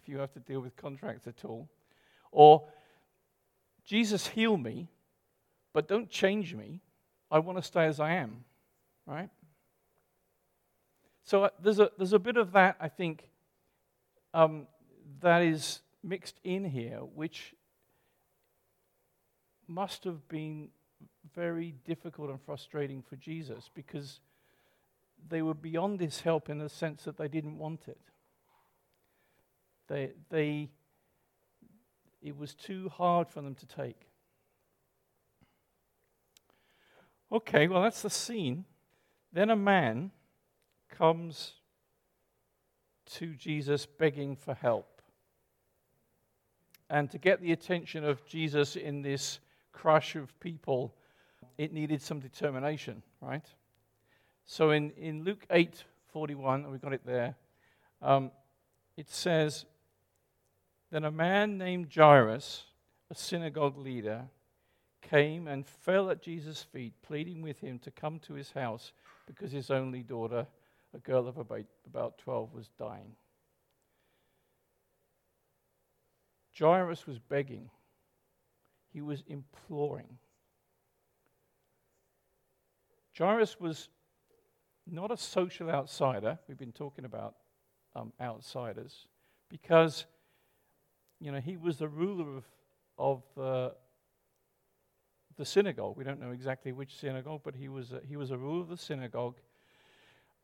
If 0.00 0.08
you 0.08 0.18
have 0.18 0.32
to 0.34 0.40
deal 0.40 0.60
with 0.60 0.76
contracts 0.76 1.26
at 1.26 1.44
all. 1.44 1.68
Or, 2.30 2.68
Jesus, 3.84 4.28
heal 4.28 4.56
me, 4.56 4.88
but 5.72 5.88
don't 5.88 6.08
change 6.08 6.54
me. 6.54 6.80
I 7.30 7.40
want 7.40 7.58
to 7.58 7.62
stay 7.62 7.86
as 7.86 7.98
I 7.98 8.12
am, 8.12 8.44
right? 9.06 9.28
So 11.24 11.44
uh, 11.44 11.48
there's, 11.60 11.80
a, 11.80 11.90
there's 11.98 12.12
a 12.12 12.18
bit 12.18 12.36
of 12.36 12.52
that, 12.52 12.76
I 12.80 12.88
think, 12.88 13.28
um, 14.32 14.68
that 15.20 15.42
is 15.42 15.80
mixed 16.02 16.38
in 16.44 16.64
here, 16.64 16.98
which 16.98 17.54
must 19.66 20.04
have 20.04 20.28
been 20.28 20.68
very 21.34 21.74
difficult 21.84 22.30
and 22.30 22.40
frustrating 22.40 23.02
for 23.02 23.16
Jesus 23.16 23.68
because 23.74 24.20
they 25.28 25.42
were 25.42 25.54
beyond 25.54 26.00
his 26.00 26.20
help 26.20 26.48
in 26.48 26.58
the 26.58 26.68
sense 26.68 27.02
that 27.02 27.16
they 27.16 27.28
didn't 27.28 27.58
want 27.58 27.88
it. 27.88 27.98
They, 29.88 30.12
they, 30.28 30.68
it 32.22 32.36
was 32.36 32.54
too 32.54 32.90
hard 32.90 33.28
for 33.28 33.40
them 33.40 33.54
to 33.56 33.66
take. 33.66 34.08
Okay, 37.30 37.68
well, 37.68 37.82
that's 37.82 38.02
the 38.02 38.10
scene. 38.10 38.64
Then 39.32 39.50
a 39.50 39.56
man 39.56 40.10
comes 40.90 41.52
to 43.06 43.34
Jesus 43.34 43.86
begging 43.86 44.36
for 44.36 44.54
help. 44.54 45.02
And 46.90 47.10
to 47.10 47.18
get 47.18 47.42
the 47.42 47.52
attention 47.52 48.04
of 48.04 48.24
Jesus 48.26 48.76
in 48.76 49.02
this 49.02 49.40
crush 49.72 50.16
of 50.16 50.38
people, 50.40 50.94
it 51.58 51.72
needed 51.72 52.00
some 52.00 52.18
determination, 52.18 53.02
right? 53.20 53.44
So 54.46 54.70
in, 54.70 54.90
in 54.92 55.24
Luke 55.24 55.44
8 55.50 55.84
41, 56.12 56.70
we've 56.70 56.80
got 56.80 56.94
it 56.94 57.02
there, 57.04 57.36
um, 58.00 58.30
it 58.96 59.10
says, 59.10 59.66
Then 60.90 61.04
a 61.04 61.10
man 61.10 61.58
named 61.58 61.92
Jairus, 61.94 62.64
a 63.10 63.14
synagogue 63.14 63.76
leader, 63.76 64.28
came 65.02 65.46
and 65.46 65.66
fell 65.66 66.10
at 66.10 66.22
Jesus' 66.22 66.62
feet, 66.62 66.94
pleading 67.02 67.42
with 67.42 67.60
him 67.60 67.78
to 67.80 67.90
come 67.90 68.18
to 68.20 68.34
his 68.34 68.52
house 68.52 68.92
because 69.26 69.52
his 69.52 69.70
only 69.70 70.02
daughter, 70.02 70.46
a 70.94 70.98
girl 70.98 71.28
of 71.28 71.36
about, 71.38 71.64
about 71.86 72.18
12, 72.18 72.52
was 72.54 72.68
dying. 72.78 73.12
Jairus 76.58 77.06
was 77.06 77.18
begging, 77.18 77.70
he 78.92 79.00
was 79.00 79.22
imploring. 79.28 80.18
Jairus 83.16 83.60
was 83.60 83.88
not 84.86 85.10
a 85.10 85.16
social 85.16 85.70
outsider. 85.70 86.38
We've 86.48 86.58
been 86.58 86.72
talking 86.72 87.04
about 87.04 87.34
um, 87.94 88.12
outsiders 88.20 89.06
because, 89.48 90.06
you 91.20 91.32
know, 91.32 91.40
he 91.40 91.56
was 91.56 91.78
the 91.78 91.88
ruler 91.88 92.36
of, 92.36 92.44
of 92.98 93.22
uh, 93.40 93.70
the 95.36 95.44
synagogue. 95.44 95.96
We 95.96 96.04
don't 96.04 96.20
know 96.20 96.32
exactly 96.32 96.72
which 96.72 96.96
synagogue, 96.96 97.40
but 97.44 97.54
he 97.54 97.68
was 97.68 97.92
a, 97.92 98.00
he 98.06 98.16
was 98.16 98.30
a 98.30 98.38
ruler 98.38 98.62
of 98.62 98.68
the 98.68 98.76
synagogue. 98.76 99.36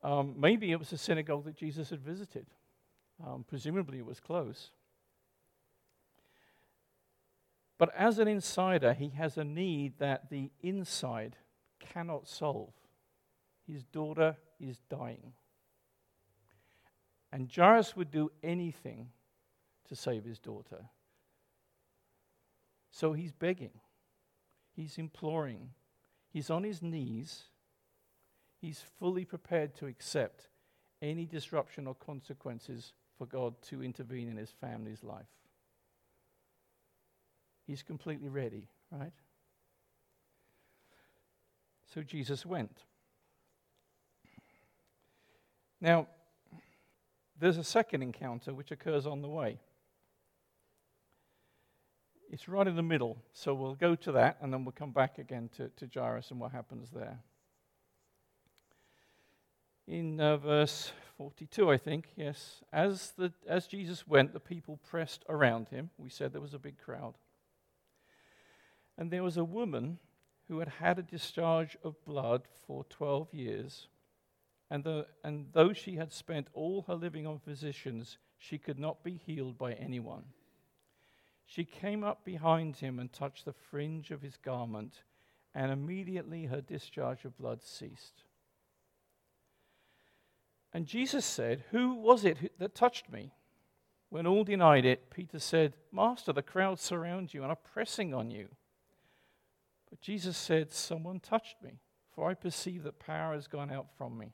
Um, 0.03 0.35
maybe 0.37 0.71
it 0.71 0.79
was 0.79 0.91
a 0.91 0.97
synagogue 0.97 1.45
that 1.45 1.55
Jesus 1.55 1.89
had 1.89 2.01
visited. 2.01 2.45
Um, 3.25 3.45
presumably, 3.47 3.99
it 3.99 4.05
was 4.05 4.19
close. 4.19 4.71
But 7.77 7.93
as 7.95 8.19
an 8.19 8.27
insider, 8.27 8.93
he 8.93 9.09
has 9.09 9.37
a 9.37 9.43
need 9.43 9.99
that 9.99 10.29
the 10.29 10.51
inside 10.61 11.35
cannot 11.79 12.27
solve. 12.27 12.73
His 13.67 13.83
daughter 13.83 14.37
is 14.59 14.79
dying. 14.89 15.33
And 17.31 17.51
Jairus 17.53 17.95
would 17.95 18.11
do 18.11 18.31
anything 18.43 19.09
to 19.89 19.95
save 19.95 20.23
his 20.23 20.39
daughter. 20.39 20.85
So 22.91 23.13
he's 23.13 23.31
begging, 23.31 23.79
he's 24.75 24.97
imploring, 24.97 25.71
he's 26.31 26.49
on 26.49 26.63
his 26.63 26.81
knees, 26.81 27.43
he's 28.61 28.83
fully 28.99 29.25
prepared 29.25 29.75
to 29.75 29.87
accept 29.87 30.47
any 31.01 31.25
disruption 31.25 31.87
or 31.87 31.95
consequences 31.95 32.93
for 33.17 33.25
God 33.25 33.61
to 33.63 33.83
intervene 33.83 34.29
in 34.29 34.37
his 34.37 34.49
family's 34.49 35.03
life. 35.03 35.25
He's 37.67 37.83
completely 37.83 38.29
ready, 38.29 38.67
right? 38.91 39.13
So 41.93 42.01
Jesus 42.01 42.45
went. 42.45 42.83
Now, 45.81 46.07
there's 47.39 47.57
a 47.57 47.63
second 47.63 48.01
encounter 48.01 48.53
which 48.53 48.71
occurs 48.71 49.05
on 49.05 49.21
the 49.21 49.27
way. 49.27 49.59
It's 52.29 52.49
right 52.49 52.67
in 52.67 52.75
the 52.75 52.83
middle, 52.83 53.17
so 53.33 53.53
we'll 53.53 53.75
go 53.75 53.95
to 53.95 54.11
that 54.13 54.37
and 54.41 54.51
then 54.51 54.65
we'll 54.65 54.71
come 54.71 54.91
back 54.91 55.17
again 55.19 55.49
to, 55.57 55.69
to 55.69 55.87
Jairus 55.93 56.31
and 56.31 56.39
what 56.39 56.51
happens 56.51 56.89
there. 56.91 57.19
In 59.87 60.19
uh, 60.19 60.37
verse 60.37 60.91
42, 61.17 61.69
I 61.69 61.77
think, 61.77 62.09
yes, 62.15 62.63
as, 62.73 63.13
the, 63.17 63.31
as 63.47 63.67
Jesus 63.67 64.07
went, 64.07 64.33
the 64.33 64.39
people 64.39 64.79
pressed 64.89 65.23
around 65.29 65.69
him. 65.69 65.91
We 65.97 66.09
said 66.09 66.33
there 66.33 66.41
was 66.41 66.55
a 66.55 66.59
big 66.59 66.77
crowd. 66.77 67.13
And 68.97 69.11
there 69.11 69.23
was 69.23 69.37
a 69.37 69.43
woman 69.43 69.99
who 70.47 70.59
had 70.59 70.67
had 70.67 70.97
a 70.97 71.03
discharge 71.03 71.77
of 71.83 72.03
blood 72.05 72.43
for 72.65 72.83
12 72.85 73.33
years. 73.33 73.87
And, 74.71 74.83
the, 74.83 75.05
and 75.23 75.47
though 75.53 75.73
she 75.73 75.95
had 75.95 76.11
spent 76.11 76.47
all 76.53 76.85
her 76.87 76.95
living 76.95 77.27
on 77.27 77.39
physicians, 77.39 78.17
she 78.37 78.57
could 78.57 78.79
not 78.79 79.03
be 79.03 79.21
healed 79.25 79.57
by 79.57 79.73
anyone. 79.73 80.23
She 81.45 81.63
came 81.63 82.03
up 82.03 82.25
behind 82.25 82.77
him 82.77 82.99
and 82.99 83.11
touched 83.11 83.45
the 83.45 83.53
fringe 83.53 84.11
of 84.11 84.21
his 84.21 84.37
garment, 84.37 85.03
and 85.53 85.71
immediately 85.71 86.45
her 86.45 86.61
discharge 86.61 87.23
of 87.23 87.37
blood 87.37 87.61
ceased. 87.63 88.23
And 90.73 90.85
Jesus 90.85 91.25
said, 91.25 91.63
Who 91.71 91.93
was 91.93 92.25
it 92.25 92.51
that 92.59 92.75
touched 92.75 93.09
me? 93.09 93.31
When 94.09 94.27
all 94.27 94.43
denied 94.43 94.85
it, 94.85 95.09
Peter 95.09 95.39
said, 95.39 95.75
Master, 95.91 96.33
the 96.33 96.41
crowd 96.41 96.79
surround 96.79 97.33
you 97.33 97.43
and 97.43 97.51
are 97.51 97.55
pressing 97.55 98.13
on 98.13 98.31
you. 98.31 98.49
But 99.89 100.01
Jesus 100.01 100.35
said, 100.35 100.73
Someone 100.73 101.19
touched 101.19 101.61
me, 101.63 101.79
for 102.11 102.29
I 102.29 102.33
perceive 102.33 102.83
that 102.83 102.99
power 102.99 103.33
has 103.33 103.47
gone 103.47 103.71
out 103.71 103.87
from 103.97 104.17
me. 104.17 104.33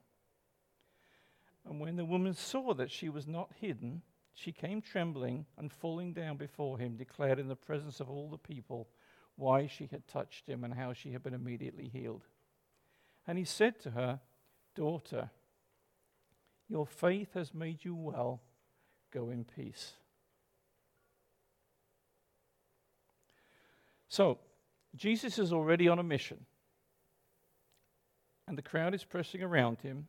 And 1.66 1.80
when 1.80 1.96
the 1.96 2.06
woman 2.06 2.34
saw 2.34 2.74
that 2.74 2.90
she 2.90 3.10
was 3.10 3.28
not 3.28 3.52
hidden, 3.60 4.02
she 4.34 4.52
came 4.52 4.82
trembling 4.82 5.46
and 5.58 5.72
falling 5.72 6.14
down 6.14 6.38
before 6.38 6.78
him, 6.78 6.96
declared 6.96 7.40
in 7.40 7.48
the 7.48 7.56
presence 7.56 8.00
of 8.00 8.10
all 8.10 8.30
the 8.30 8.38
people 8.38 8.88
why 9.36 9.68
she 9.68 9.88
had 9.92 10.08
touched 10.08 10.48
him 10.48 10.64
and 10.64 10.74
how 10.74 10.94
she 10.94 11.12
had 11.12 11.24
been 11.24 11.34
immediately 11.34 11.90
healed. 11.90 12.24
And 13.28 13.38
he 13.38 13.44
said 13.44 13.80
to 13.82 13.92
her, 13.92 14.20
Daughter, 14.76 15.30
your 16.70 16.88
faith 16.88 17.34
has 17.34 17.54
made 17.54 17.84
you 17.84 17.94
well. 17.94 18.42
Go 19.12 19.30
in 19.30 19.44
peace. 19.44 19.94
So, 24.08 24.40
Jesus 24.96 25.40
is 25.40 25.54
already 25.54 25.88
on 25.88 26.00
a 26.00 26.04
mission. 26.04 26.46
And 28.48 28.58
the 28.58 28.62
crowd 28.62 28.94
is 28.94 29.04
pressing 29.04 29.42
around 29.42 29.80
him, 29.82 30.08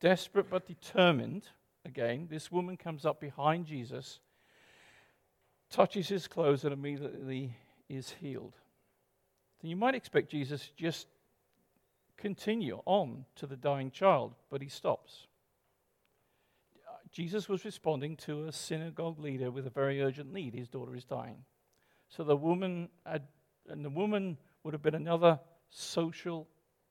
desperate 0.00 0.50
but 0.50 0.66
determined. 0.66 1.48
Again, 1.84 2.28
this 2.30 2.52
woman 2.52 2.76
comes 2.76 3.06
up 3.06 3.20
behind 3.20 3.66
Jesus, 3.66 4.20
touches 5.70 6.08
his 6.08 6.28
clothes, 6.28 6.64
and 6.64 6.72
immediately 6.72 7.56
is 7.88 8.14
healed. 8.20 8.54
Then 9.60 9.70
you 9.70 9.76
might 9.76 9.94
expect 9.94 10.30
Jesus 10.30 10.66
to 10.66 10.76
just 10.76 11.06
continue 12.16 12.82
on 12.84 13.24
to 13.36 13.46
the 13.46 13.56
dying 13.56 13.90
child, 13.90 14.34
but 14.50 14.62
he 14.62 14.68
stops. 14.68 15.26
Jesus 17.10 17.48
was 17.48 17.64
responding 17.64 18.16
to 18.18 18.46
a 18.46 18.52
synagogue 18.52 19.18
leader 19.18 19.50
with 19.50 19.66
a 19.66 19.70
very 19.70 20.00
urgent 20.00 20.32
need. 20.32 20.54
His 20.54 20.68
daughter 20.68 20.94
is 20.94 21.04
dying. 21.04 21.44
So 22.08 22.22
the 22.22 22.36
woman 22.36 22.88
had 23.04 23.22
and 23.68 23.84
the 23.84 23.90
woman 23.90 24.36
would 24.64 24.74
have 24.74 24.82
been 24.82 24.94
another 24.94 25.38
social 25.70 26.48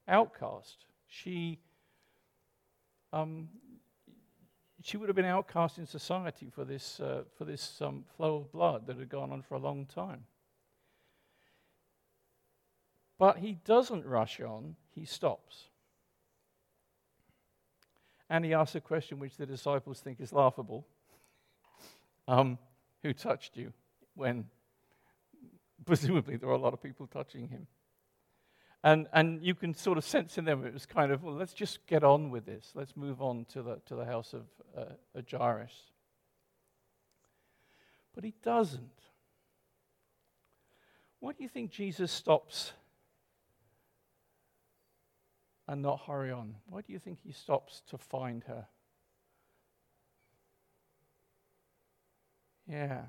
outcast. 0.08 0.86
She, 1.08 1.60
um, 3.12 3.50
she 4.82 4.98
would 4.98 5.10
have 5.10 5.16
been 5.16 5.26
outcast 5.26 5.78
in 5.78 5.86
society 5.86 6.50
for 6.50 6.64
this, 6.64 7.00
uh, 7.00 7.24
for 7.38 7.46
this 7.46 7.82
um, 7.82 8.06
flow 8.16 8.38
of 8.38 8.52
blood 8.52 8.88
that 8.88 8.98
had 8.98 9.10
gone 9.10 9.32
on 9.32 9.42
for 9.42 9.56
a 9.56 9.60
long 9.60 9.86
time. 9.86 10.26
But 13.18 13.40
he 13.40 13.58
doesn't 13.66 14.06
rush 14.06 14.40
on, 14.40 14.78
he 14.96 15.04
stops. 15.04 15.66
And 18.30 18.46
he 18.46 18.54
asks 18.54 18.76
a 18.76 18.82
question 18.82 19.20
which 19.20 19.36
the 19.36 19.46
disciples 19.46 20.00
think 20.00 20.22
is 20.22 20.32
laughable 20.32 20.88
um, 22.28 22.58
Who 23.04 23.12
touched 23.14 23.58
you 23.58 23.74
when 24.16 24.46
presumably 25.86 26.38
there 26.38 26.48
were 26.48 26.56
a 26.56 26.60
lot 26.60 26.74
of 26.74 26.82
people 26.82 27.08
touching 27.08 27.50
him. 27.50 27.68
And, 28.84 29.08
and 29.12 29.44
you 29.44 29.56
can 29.56 29.74
sort 29.74 29.98
of 29.98 30.06
sense 30.06 30.38
in 30.38 30.46
them 30.46 30.66
it 30.66 30.74
was 30.74 30.86
kind 30.86 31.12
of, 31.12 31.24
well, 31.24 31.36
let's 31.36 31.54
just 31.54 31.86
get 31.86 32.04
on 32.04 32.30
with 32.30 32.46
this. 32.46 32.72
Let's 32.76 32.96
move 32.96 33.22
on 33.22 33.46
to 33.54 33.62
the, 33.62 33.82
to 33.88 33.96
the 33.96 34.06
house 34.06 34.34
of 34.34 34.44
uh, 34.78 35.22
Jairus. 35.30 35.74
But 38.16 38.24
he 38.24 38.34
doesn't. 38.44 38.90
Why 41.20 41.34
do 41.34 41.44
you 41.44 41.50
think 41.50 41.72
Jesus 41.72 42.12
stops 42.12 42.72
and 45.68 45.82
not 45.82 46.02
hurry 46.08 46.32
on? 46.32 46.56
Why 46.68 46.80
do 46.82 46.94
you 46.94 47.00
think 47.00 47.20
he 47.22 47.34
stops 47.34 47.84
to 47.90 47.98
find 47.98 48.44
her? 48.46 48.66
Yeah. 52.66 53.02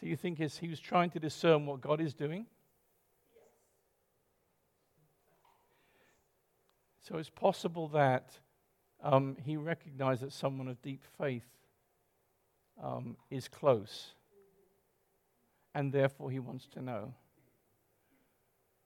So 0.00 0.06
you 0.06 0.16
think 0.16 0.38
he 0.38 0.68
was 0.68 0.80
trying 0.80 1.10
to 1.10 1.20
discern 1.20 1.66
what 1.66 1.80
God 1.80 2.00
is 2.00 2.14
doing? 2.14 2.46
So 7.10 7.18
it's 7.18 7.28
possible 7.28 7.88
that 7.88 8.38
um, 9.02 9.36
he 9.44 9.56
recognized 9.56 10.22
that 10.22 10.32
someone 10.32 10.68
of 10.68 10.80
deep 10.80 11.02
faith 11.18 11.48
um, 12.80 13.16
is 13.30 13.48
close, 13.48 14.12
and 15.74 15.92
therefore 15.92 16.30
he 16.30 16.38
wants 16.38 16.68
to 16.68 16.80
know. 16.80 17.12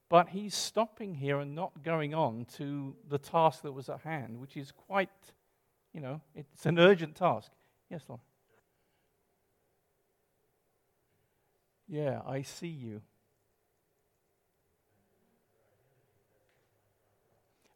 But 0.09 0.29
he's 0.29 0.55
stopping 0.55 1.13
here 1.13 1.39
and 1.39 1.53
not 1.53 1.83
going 1.83 2.15
on 2.15 2.45
to 2.57 2.95
the 3.07 3.19
task 3.19 3.61
that 3.61 3.73
was 3.73 3.89
at 3.89 4.01
hand, 4.01 4.39
which 4.39 4.57
is 4.57 4.71
quite, 4.71 5.09
you 5.93 6.01
know, 6.01 6.19
it's 6.33 6.65
an 6.65 6.79
urgent 6.79 7.15
task. 7.15 7.51
Yes, 7.91 8.01
Lord. 8.09 8.21
Yeah, 11.87 12.21
I 12.25 12.41
see 12.41 12.67
you. 12.69 13.01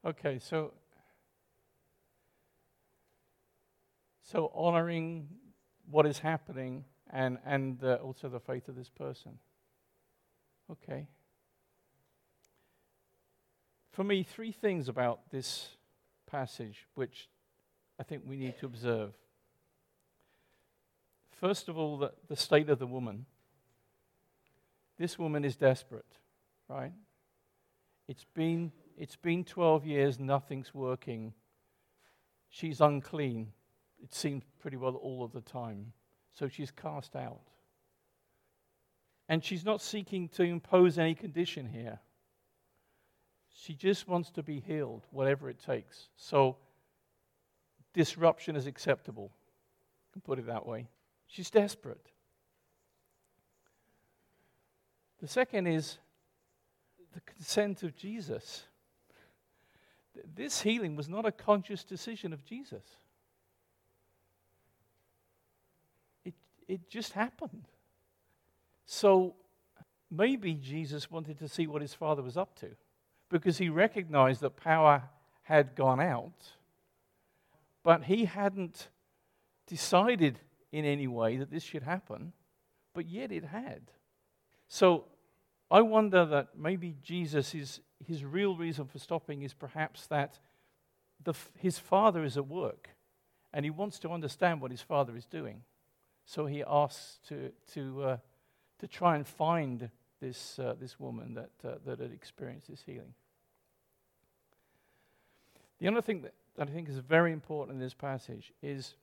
Okay, 0.10 0.40
so 0.40 0.74
so 4.24 4.52
honoring 4.56 5.28
what 5.92 6.08
is 6.08 6.18
happening 6.18 6.84
and 7.12 7.38
and 7.46 7.84
uh, 7.84 8.00
also 8.02 8.28
the 8.28 8.40
faith 8.40 8.68
of 8.70 8.76
this 8.76 8.90
person. 8.90 9.38
Okay. 10.72 11.06
For 13.92 14.04
me, 14.04 14.24
three 14.24 14.52
things 14.52 14.90
about 14.90 15.30
this 15.30 15.68
passage 16.26 16.88
which 16.96 17.30
I 18.00 18.04
think 18.04 18.24
we 18.26 18.36
need 18.36 18.58
to 18.62 18.66
observe. 18.66 19.12
First 21.40 21.70
of 21.70 21.78
all, 21.78 22.00
the, 22.00 22.14
the 22.28 22.36
state 22.36 22.70
of 22.72 22.80
the 22.80 22.88
woman. 22.88 23.28
This 24.98 25.20
woman 25.20 25.46
is 25.46 25.56
desperate, 25.56 26.18
right? 26.68 26.94
It's 28.08 28.26
been, 28.34 28.72
it's 29.00 29.16
been 29.16 29.46
12 29.46 29.86
years, 29.86 30.20
nothing's 30.20 30.74
working. 30.74 31.34
She's 32.50 32.82
unclean. 32.82 33.54
It 34.04 34.14
seems 34.14 34.44
pretty 34.60 34.76
well 34.76 34.96
all 34.96 35.24
of 35.24 35.32
the 35.32 35.42
time. 35.42 35.94
So 36.34 36.50
she's 36.50 36.70
cast 36.70 37.16
out. 37.16 37.40
And 39.30 39.44
she's 39.44 39.64
not 39.64 39.82
seeking 39.82 40.28
to 40.30 40.44
impose 40.44 40.98
any 40.98 41.16
condition 41.16 41.66
here. 41.66 42.00
She 43.56 43.74
just 43.74 44.06
wants 44.08 44.32
to 44.32 44.44
be 44.44 44.60
healed, 44.60 45.06
whatever 45.12 45.50
it 45.50 45.60
takes. 45.66 46.10
So 46.18 46.58
disruption 47.94 48.58
is 48.58 48.68
acceptable. 48.68 49.32
I 49.32 50.08
can 50.12 50.22
put 50.22 50.40
it 50.40 50.48
that 50.48 50.66
way. 50.66 50.90
She's 51.28 51.50
desperate. 51.50 52.06
The 55.22 55.28
second 55.28 55.68
is 55.68 56.00
the 57.14 57.22
consent 57.22 57.84
of 57.84 57.96
Jesus. 57.96 58.64
This 60.36 60.62
healing 60.62 60.96
was 60.96 61.10
not 61.10 61.26
a 61.26 61.32
conscious 61.32 61.84
decision 61.84 62.34
of 62.34 62.44
Jesus. 62.46 62.84
It, 66.26 66.34
it 66.68 66.90
just 66.90 67.14
happened. 67.14 67.68
So 68.86 69.36
maybe 70.10 70.54
Jesus 70.54 71.12
wanted 71.12 71.40
to 71.40 71.48
see 71.48 71.68
what 71.68 71.82
his 71.82 71.94
father 71.94 72.22
was 72.22 72.38
up 72.38 72.56
to 72.60 72.70
because 73.30 73.58
he 73.58 73.70
recognized 73.70 74.42
that 74.42 74.56
power 74.56 75.04
had 75.44 75.76
gone 75.76 76.00
out, 76.00 76.54
but 77.84 78.04
he 78.04 78.26
hadn't 78.26 78.90
decided 79.68 80.40
in 80.72 80.86
any 80.86 81.08
way 81.08 81.38
that 81.38 81.52
this 81.52 81.64
should 81.64 81.84
happen, 81.84 82.34
but 82.94 83.08
yet 83.08 83.32
it 83.32 83.44
had. 83.46 83.82
So 84.68 85.06
I 85.72 85.82
wonder 85.82 86.26
that 86.26 86.58
maybe 86.58 86.96
Jesus 87.04 87.54
is 87.54 87.82
his 88.06 88.24
real 88.24 88.56
reason 88.56 88.86
for 88.86 89.00
stopping 89.00 89.42
is 89.42 89.54
perhaps 89.54 90.08
that 90.08 90.40
the, 91.24 91.34
his 91.58 91.78
father 91.78 92.24
is 92.24 92.38
at 92.38 92.48
work 92.48 92.90
and 93.54 93.66
he 93.66 93.70
wants 93.70 94.00
to 94.00 94.10
understand 94.10 94.62
what 94.62 94.72
his 94.72 94.82
father 94.82 95.16
is 95.16 95.26
doing. 95.26 95.62
So 96.26 96.46
he 96.46 96.64
asks 96.66 97.20
to, 97.28 97.52
to, 97.74 98.04
uh, 98.04 98.18
to 98.80 98.88
try 98.88 99.16
and 99.16 99.28
find 99.28 99.90
this, 100.22 100.60
uh, 100.60 100.76
this 100.80 101.00
woman 101.00 101.34
that, 101.34 101.52
uh, 101.68 101.78
that 101.86 102.00
had 102.00 102.12
experienced 102.12 102.68
this 102.70 102.84
healing. 102.86 103.14
The 105.80 105.88
other 105.88 106.02
thing 106.02 106.22
that, 106.22 106.34
that 106.56 106.68
I 106.68 106.72
think 106.72 106.90
is 106.90 106.98
very 106.98 107.32
important 107.32 107.76
in 107.76 107.82
this 107.82 107.94
passage 107.94 108.54
is 108.62 108.96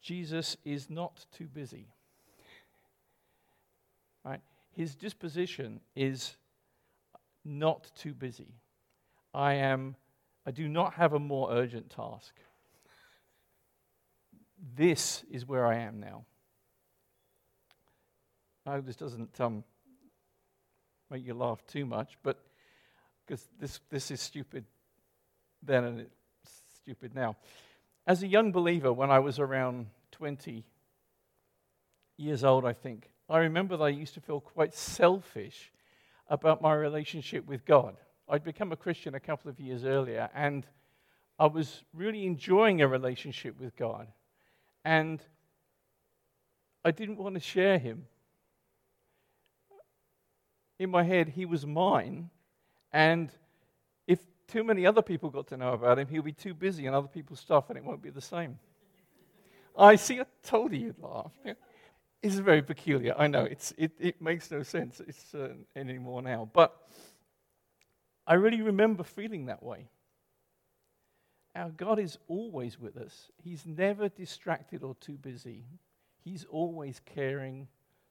Jesus 0.00 0.56
is 0.64 0.90
not 0.90 1.26
too 1.36 1.46
busy. 1.46 1.88
His 4.74 4.94
disposition 4.94 5.80
is 5.94 6.36
not 7.44 7.90
too 7.96 8.14
busy. 8.14 8.54
I 9.34 9.54
am 9.54 9.96
I 10.44 10.50
do 10.50 10.68
not 10.68 10.94
have 10.94 11.12
a 11.12 11.18
more 11.18 11.52
urgent 11.52 11.90
task. 11.90 12.34
This 14.74 15.24
is 15.30 15.46
where 15.46 15.66
I 15.66 15.76
am 15.76 16.00
now. 16.00 16.24
I 18.66 18.72
hope 18.72 18.86
this 18.86 18.96
doesn't 18.96 19.40
um, 19.40 19.64
make 21.10 21.24
you 21.24 21.34
laugh 21.34 21.64
too 21.66 21.84
much, 21.84 22.16
but 22.22 22.44
because 23.24 23.48
this, 23.58 23.80
this 23.90 24.10
is 24.10 24.20
stupid 24.20 24.64
then 25.62 25.84
and 25.84 26.00
it's 26.00 26.62
stupid 26.82 27.14
now. 27.14 27.36
As 28.06 28.22
a 28.22 28.26
young 28.26 28.50
believer, 28.50 28.92
when 28.92 29.10
I 29.10 29.20
was 29.20 29.38
around 29.38 29.86
20 30.12 30.64
years 32.16 32.42
old, 32.42 32.64
I 32.64 32.72
think, 32.72 33.10
I 33.32 33.38
remember 33.38 33.78
that 33.78 33.84
I 33.84 33.88
used 33.88 34.12
to 34.14 34.20
feel 34.20 34.40
quite 34.40 34.74
selfish 34.74 35.72
about 36.28 36.60
my 36.60 36.74
relationship 36.74 37.46
with 37.46 37.64
God. 37.64 37.96
I'd 38.28 38.44
become 38.44 38.72
a 38.72 38.76
Christian 38.76 39.14
a 39.14 39.20
couple 39.20 39.50
of 39.50 39.58
years 39.58 39.86
earlier, 39.86 40.28
and 40.34 40.66
I 41.38 41.46
was 41.46 41.82
really 41.94 42.26
enjoying 42.26 42.82
a 42.82 42.88
relationship 42.88 43.58
with 43.58 43.74
God. 43.74 44.06
And 44.84 45.22
I 46.84 46.90
didn't 46.90 47.16
want 47.16 47.34
to 47.36 47.40
share 47.40 47.78
him. 47.78 48.04
In 50.78 50.90
my 50.90 51.02
head, 51.02 51.30
he 51.30 51.46
was 51.46 51.64
mine, 51.64 52.28
and 52.92 53.30
if 54.06 54.18
too 54.46 54.62
many 54.62 54.84
other 54.84 55.00
people 55.00 55.30
got 55.30 55.46
to 55.46 55.56
know 55.56 55.72
about 55.72 55.98
him, 55.98 56.06
he'll 56.08 56.22
be 56.22 56.32
too 56.32 56.52
busy 56.52 56.86
on 56.86 56.92
other 56.92 57.08
people's 57.08 57.40
stuff, 57.40 57.70
and 57.70 57.78
it 57.78 57.84
won't 57.84 58.02
be 58.02 58.10
the 58.10 58.20
same. 58.20 58.58
I 59.78 59.96
see, 59.96 60.20
I 60.20 60.26
told 60.42 60.74
you 60.74 60.80
you'd 60.80 60.98
laugh. 60.98 61.32
It's 62.22 62.36
very 62.36 62.62
peculiar. 62.62 63.14
I 63.18 63.26
know, 63.26 63.42
it's, 63.44 63.74
it, 63.76 63.92
it 63.98 64.22
makes 64.22 64.50
no 64.50 64.62
sense 64.62 65.00
it's, 65.00 65.34
uh, 65.34 65.54
anymore 65.74 66.22
now. 66.22 66.48
But 66.52 66.72
I 68.26 68.34
really 68.34 68.62
remember 68.62 69.02
feeling 69.02 69.46
that 69.46 69.62
way. 69.62 69.88
Our 71.54 71.70
God 71.70 71.98
is 71.98 72.18
always 72.28 72.80
with 72.80 72.96
us, 72.96 73.30
He's 73.36 73.66
never 73.66 74.08
distracted 74.08 74.82
or 74.82 74.94
too 75.00 75.18
busy. 75.18 75.64
He's 76.24 76.46
always 76.48 77.00
caring, 77.04 77.66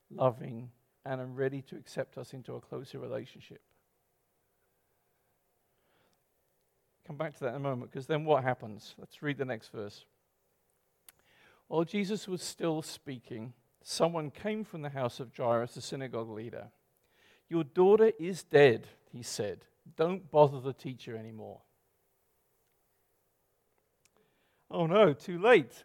loving, 0.10 0.70
and 1.06 1.38
ready 1.38 1.62
to 1.64 1.78
accept 1.78 2.18
us 2.18 2.34
into 2.34 2.56
a 2.56 2.60
closer 2.60 3.00
relationship. 3.00 3.62
Come 7.08 7.16
back 7.16 7.36
to 7.36 7.46
that 7.46 7.52
in 7.52 7.56
a 7.56 7.60
moment, 7.60 7.92
because 7.92 8.08
then 8.08 8.26
what 8.26 8.44
happens? 8.44 8.96
Let's 8.98 9.24
read 9.24 9.38
the 9.38 9.46
next 9.46 9.70
verse. 9.70 10.04
While 11.68 11.86
Jesus 11.86 12.28
was 12.28 12.44
still 12.44 12.82
speaking, 12.82 13.54
someone 13.84 14.32
came 14.32 14.64
from 14.64 14.82
the 14.82 14.90
house 14.90 15.20
of 15.20 15.36
Jairus, 15.36 15.74
the 15.74 15.82
synagogue 15.82 16.30
leader. 16.30 16.68
Your 17.50 17.64
daughter 17.64 18.12
is 18.20 18.44
dead, 18.44 18.88
he 19.12 19.24
said. 19.24 19.66
Don't 19.98 20.32
bother 20.32 20.60
the 20.60 20.74
teacher 20.74 21.18
anymore. 21.18 21.62
Oh 24.70 24.86
no, 24.86 25.14
too 25.14 25.40
late. 25.40 25.84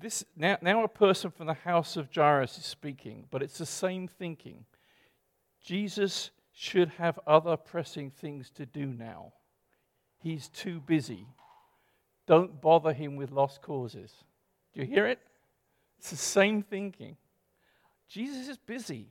This, 0.00 0.24
now, 0.36 0.58
now 0.62 0.84
a 0.84 0.88
person 0.88 1.30
from 1.30 1.46
the 1.46 1.54
house 1.54 1.96
of 1.96 2.08
Jairus 2.14 2.56
is 2.58 2.64
speaking, 2.64 3.26
but 3.30 3.42
it's 3.42 3.58
the 3.58 3.66
same 3.66 4.06
thinking. 4.06 4.64
Jesus 5.62 6.30
should 6.52 6.88
have 6.90 7.18
other 7.26 7.56
pressing 7.56 8.10
things 8.10 8.50
to 8.50 8.66
do 8.66 8.86
now. 8.86 9.32
He's 10.18 10.48
too 10.48 10.80
busy. 10.80 11.26
Don't 12.28 12.60
bother 12.60 12.92
him 12.92 13.16
with 13.16 13.30
lost 13.30 13.62
causes. 13.62 14.12
Do 14.74 14.82
you 14.82 14.86
hear 14.86 15.06
it? 15.06 15.18
It's 15.98 16.10
the 16.10 16.16
same 16.16 16.62
thinking. 16.62 17.16
Jesus 18.06 18.48
is 18.48 18.58
busy. 18.58 19.08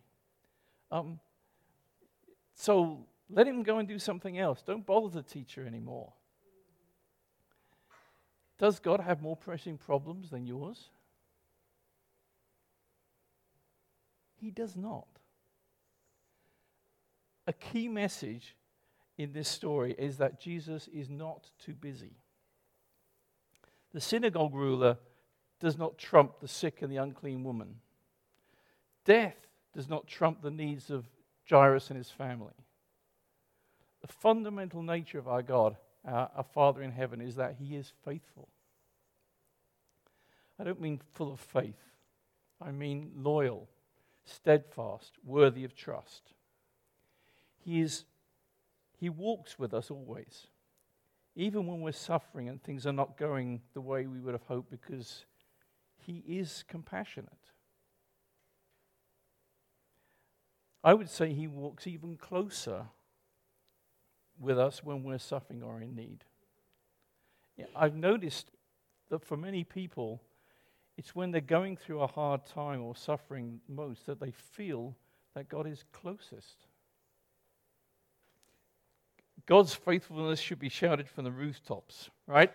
Um, 0.91 1.19
so 2.53 3.07
let 3.27 3.47
him 3.47 3.63
go 3.63 3.79
and 3.79 3.87
do 3.87 3.97
something 3.97 4.37
else. 4.37 4.61
Don't 4.61 4.85
bother 4.85 5.09
the 5.09 5.23
teacher 5.23 5.65
anymore. 5.65 6.13
Does 8.59 8.79
God 8.79 8.99
have 8.99 9.19
more 9.19 9.35
pressing 9.35 9.79
problems 9.79 10.29
than 10.29 10.45
yours? 10.45 10.89
He 14.39 14.51
does 14.51 14.75
not. 14.75 15.07
A 17.47 17.53
key 17.53 17.87
message 17.87 18.55
in 19.17 19.33
this 19.33 19.49
story 19.49 19.95
is 19.97 20.17
that 20.17 20.39
Jesus 20.39 20.87
is 20.89 21.09
not 21.09 21.49
too 21.57 21.73
busy. 21.73 22.13
The 23.93 24.01
synagogue 24.01 24.53
ruler 24.53 24.97
does 25.59 25.77
not 25.77 25.97
trump 25.97 26.39
the 26.39 26.47
sick 26.47 26.81
and 26.81 26.91
the 26.91 26.97
unclean 26.97 27.43
woman. 27.43 27.75
Death 29.05 29.47
does 29.73 29.89
not 29.89 30.07
trump 30.07 30.41
the 30.41 30.51
needs 30.51 30.89
of 30.89 31.05
Jairus 31.49 31.89
and 31.89 31.97
his 31.97 32.11
family. 32.11 32.53
The 34.01 34.07
fundamental 34.07 34.83
nature 34.83 35.19
of 35.19 35.27
our 35.27 35.41
God, 35.41 35.77
our, 36.05 36.29
our 36.35 36.43
Father 36.43 36.81
in 36.81 36.91
heaven, 36.91 37.21
is 37.21 37.35
that 37.35 37.55
He 37.59 37.75
is 37.75 37.91
faithful. 38.05 38.47
I 40.59 40.63
don't 40.63 40.81
mean 40.81 41.01
full 41.13 41.31
of 41.31 41.39
faith, 41.39 41.81
I 42.61 42.71
mean 42.71 43.11
loyal, 43.15 43.67
steadfast, 44.25 45.13
worthy 45.23 45.63
of 45.63 45.75
trust. 45.75 46.33
He, 47.59 47.81
is, 47.81 48.05
he 48.99 49.09
walks 49.09 49.59
with 49.59 49.73
us 49.73 49.91
always, 49.91 50.47
even 51.37 51.67
when 51.67 51.79
we're 51.81 51.91
suffering 51.91 52.49
and 52.49 52.61
things 52.61 52.85
are 52.85 52.91
not 52.91 53.15
going 53.15 53.61
the 53.73 53.81
way 53.81 54.07
we 54.07 54.19
would 54.19 54.33
have 54.33 54.43
hoped, 54.43 54.71
because 54.71 55.25
He 55.97 56.23
is 56.27 56.65
compassionate. 56.67 57.31
I 60.83 60.93
would 60.93 61.09
say 61.09 61.33
he 61.33 61.47
walks 61.47 61.85
even 61.85 62.15
closer 62.15 62.85
with 64.39 64.57
us 64.57 64.83
when 64.83 65.03
we're 65.03 65.17
suffering 65.17 65.61
or 65.61 65.81
in 65.81 65.95
need. 65.95 66.23
I've 67.75 67.95
noticed 67.95 68.51
that 69.09 69.25
for 69.25 69.35
many 69.35 69.63
people, 69.63 70.21
it's 70.95 71.15
when 71.15 71.31
they're 71.31 71.41
going 71.41 71.75
through 71.75 72.01
a 72.01 72.07
hard 72.07 72.45
time 72.45 72.81
or 72.81 72.95
suffering 72.95 73.59
most 73.67 74.05
that 74.05 74.19
they 74.19 74.31
feel 74.31 74.95
that 75.33 75.49
God 75.49 75.67
is 75.67 75.83
closest. 75.91 76.66
God's 79.47 79.73
faithfulness 79.73 80.39
should 80.39 80.59
be 80.59 80.69
shouted 80.69 81.07
from 81.07 81.23
the 81.23 81.31
rooftops, 81.31 82.09
right? 82.27 82.51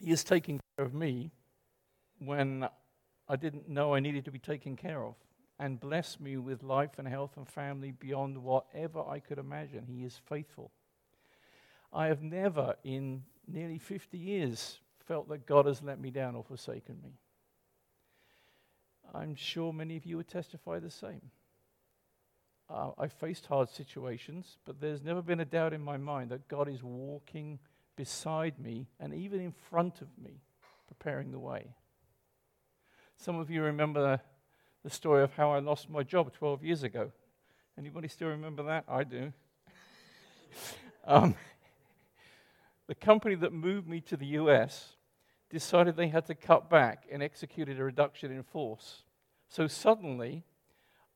He 0.00 0.10
is 0.10 0.24
taking 0.24 0.60
care 0.76 0.84
of 0.84 0.92
me 0.92 1.30
when 2.18 2.68
I 3.28 3.36
didn't 3.36 3.68
know 3.68 3.94
I 3.94 4.00
needed 4.00 4.24
to 4.24 4.32
be 4.32 4.40
taken 4.40 4.76
care 4.76 5.04
of 5.04 5.14
and 5.60 5.78
bless 5.78 6.18
me 6.18 6.36
with 6.38 6.64
life 6.64 6.98
and 6.98 7.06
health 7.06 7.36
and 7.36 7.48
family 7.48 7.92
beyond 7.92 8.36
whatever 8.36 9.00
I 9.08 9.20
could 9.20 9.38
imagine. 9.38 9.86
He 9.86 10.04
is 10.04 10.20
faithful. 10.28 10.72
I 11.92 12.06
have 12.06 12.20
never, 12.20 12.74
in 12.82 13.22
nearly 13.46 13.78
50 13.78 14.18
years, 14.18 14.80
felt 15.06 15.28
that 15.28 15.46
God 15.46 15.66
has 15.66 15.82
let 15.82 16.00
me 16.00 16.10
down 16.10 16.34
or 16.34 16.42
forsaken 16.42 16.96
me. 17.00 17.12
I'm 19.14 19.36
sure 19.36 19.72
many 19.72 19.96
of 19.96 20.04
you 20.04 20.16
would 20.16 20.28
testify 20.28 20.80
the 20.80 20.90
same. 20.90 21.30
Uh, 22.72 22.90
I 22.98 23.08
faced 23.08 23.46
hard 23.46 23.68
situations, 23.68 24.56
but 24.64 24.80
there's 24.80 25.02
never 25.02 25.20
been 25.20 25.40
a 25.40 25.44
doubt 25.44 25.74
in 25.74 25.82
my 25.82 25.98
mind 25.98 26.30
that 26.30 26.48
God 26.48 26.68
is 26.68 26.82
walking 26.82 27.58
beside 27.96 28.58
me 28.58 28.88
and 28.98 29.12
even 29.12 29.40
in 29.40 29.52
front 29.52 30.00
of 30.00 30.08
me, 30.22 30.40
preparing 30.86 31.32
the 31.32 31.38
way. 31.38 31.74
Some 33.18 33.38
of 33.38 33.50
you 33.50 33.62
remember 33.62 34.20
the 34.82 34.90
story 34.90 35.22
of 35.22 35.34
how 35.34 35.52
I 35.52 35.58
lost 35.58 35.90
my 35.90 36.02
job 36.02 36.32
12 36.32 36.64
years 36.64 36.82
ago. 36.82 37.12
Anybody 37.78 38.08
still 38.08 38.28
remember 38.28 38.62
that? 38.62 38.84
I 38.88 39.04
do. 39.04 39.32
um, 41.04 41.34
the 42.86 42.94
company 42.94 43.34
that 43.34 43.52
moved 43.52 43.86
me 43.86 44.00
to 44.00 44.16
the 44.16 44.26
US 44.26 44.96
decided 45.50 45.94
they 45.94 46.08
had 46.08 46.24
to 46.26 46.34
cut 46.34 46.70
back 46.70 47.04
and 47.12 47.22
executed 47.22 47.78
a 47.78 47.84
reduction 47.84 48.32
in 48.32 48.42
force. 48.42 49.02
So 49.48 49.66
suddenly, 49.66 50.44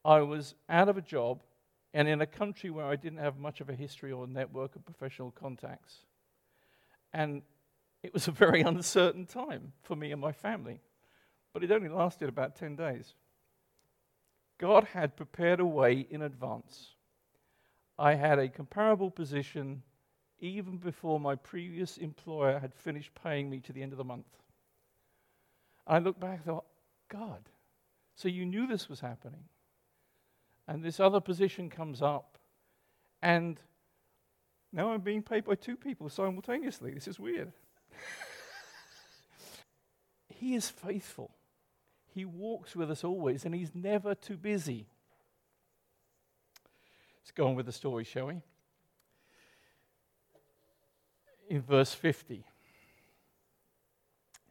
I 0.06 0.20
was 0.20 0.54
out 0.68 0.88
of 0.88 0.96
a 0.96 1.02
job 1.02 1.42
and 1.92 2.06
in 2.06 2.20
a 2.20 2.26
country 2.26 2.70
where 2.70 2.86
I 2.86 2.94
didn't 2.94 3.18
have 3.18 3.38
much 3.38 3.60
of 3.60 3.68
a 3.68 3.74
history 3.74 4.12
or 4.12 4.28
network 4.28 4.76
of 4.76 4.84
professional 4.84 5.32
contacts. 5.32 5.96
And 7.12 7.42
it 8.04 8.14
was 8.14 8.28
a 8.28 8.30
very 8.30 8.60
uncertain 8.72 9.26
time 9.26 9.72
for 9.82 9.96
me 9.96 10.12
and 10.12 10.20
my 10.20 10.30
family. 10.30 10.80
But 11.52 11.64
it 11.64 11.72
only 11.72 11.88
lasted 11.88 12.28
about 12.28 12.54
10 12.54 12.76
days. 12.76 13.14
God 14.58 14.84
had 14.84 15.16
prepared 15.16 15.58
a 15.58 15.66
way 15.66 16.06
in 16.08 16.22
advance. 16.22 16.90
I 17.98 18.14
had 18.14 18.38
a 18.38 18.48
comparable 18.48 19.10
position 19.10 19.82
even 20.38 20.76
before 20.76 21.18
my 21.18 21.34
previous 21.34 21.96
employer 21.96 22.60
had 22.60 22.74
finished 22.74 23.10
paying 23.20 23.50
me 23.50 23.58
to 23.60 23.72
the 23.72 23.82
end 23.82 23.92
of 23.92 23.98
the 23.98 24.04
month. 24.04 24.26
I 25.84 25.98
looked 25.98 26.20
back 26.20 26.36
and 26.36 26.44
thought, 26.44 26.66
God, 27.08 27.48
so 28.14 28.28
you 28.28 28.46
knew 28.46 28.68
this 28.68 28.88
was 28.88 29.00
happening. 29.00 29.44
And 30.68 30.82
this 30.82 30.98
other 30.98 31.20
position 31.20 31.70
comes 31.70 32.02
up, 32.02 32.38
and 33.22 33.60
now 34.72 34.90
I'm 34.90 35.00
being 35.00 35.22
paid 35.22 35.44
by 35.44 35.54
two 35.54 35.76
people 35.76 36.08
simultaneously. 36.08 36.92
This 36.92 37.06
is 37.06 37.20
weird. 37.20 37.52
he 40.28 40.54
is 40.54 40.68
faithful. 40.68 41.30
He 42.12 42.24
walks 42.24 42.74
with 42.74 42.90
us 42.90 43.04
always, 43.04 43.44
and 43.44 43.54
He's 43.54 43.74
never 43.74 44.14
too 44.14 44.36
busy. 44.36 44.88
Let's 47.20 47.30
go 47.30 47.46
on 47.46 47.54
with 47.54 47.66
the 47.66 47.72
story, 47.72 48.04
shall 48.04 48.26
we? 48.26 48.42
In 51.48 51.62
verse 51.62 51.92
50. 51.92 52.44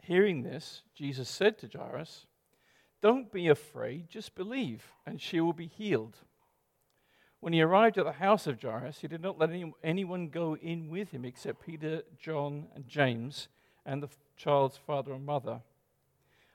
Hearing 0.02 0.44
this, 0.44 0.84
Jesus 0.94 1.28
said 1.28 1.58
to 1.58 1.68
Jairus, 1.68 2.28
Don't 3.06 3.32
be 3.32 3.50
afraid, 3.50 4.10
just 4.10 4.34
believe, 4.34 4.84
and 5.06 5.22
she 5.22 5.40
will 5.40 5.54
be 5.54 5.68
healed. 5.68 6.18
When 7.40 7.54
he 7.54 7.62
arrived 7.62 8.00
at 8.00 8.06
the 8.06 8.14
house 8.14 8.48
of 8.48 8.60
Jairus, 8.60 8.98
he 9.02 9.08
did 9.08 9.22
not 9.22 9.38
let 9.38 9.52
any, 9.52 9.72
anyone 9.84 10.30
go 10.30 10.56
in 10.58 10.90
with 10.90 11.12
him 11.12 11.24
except 11.24 11.64
Peter, 11.64 12.02
John, 12.18 12.66
and 12.74 12.88
James, 12.88 13.48
and 13.86 14.02
the 14.02 14.10
child's 14.36 14.78
father 14.78 15.14
and 15.14 15.24
mother. 15.24 15.62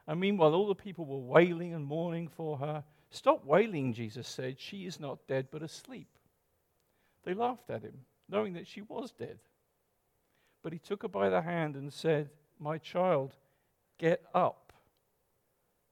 And 0.09 0.19
meanwhile, 0.19 0.53
all 0.53 0.67
the 0.67 0.75
people 0.75 1.07
were 1.07 1.19
wailing 1.19 1.73
and 1.73 1.87
mourning 1.87 2.27
for 2.27 2.59
her. 2.59 2.83
Stop 3.11 3.45
wailing, 3.45 3.93
Jesus 3.93 4.27
said. 4.27 4.59
She 4.59 4.87
is 4.87 4.99
not 4.99 5.29
dead, 5.29 5.47
but 5.53 5.63
asleep. 5.63 6.09
They 7.23 7.33
laughed 7.33 7.71
at 7.71 7.85
him, 7.85 8.01
knowing 8.29 8.55
that 8.55 8.67
she 8.67 8.83
was 8.83 9.13
dead. 9.13 9.39
But 10.65 10.73
he 10.73 10.81
took 10.81 11.03
her 11.03 11.09
by 11.09 11.29
the 11.29 11.43
hand 11.43 11.77
and 11.77 11.93
said, 11.93 12.29
My 12.59 12.77
child, 12.77 13.37
get 13.99 14.25
up. 14.35 14.70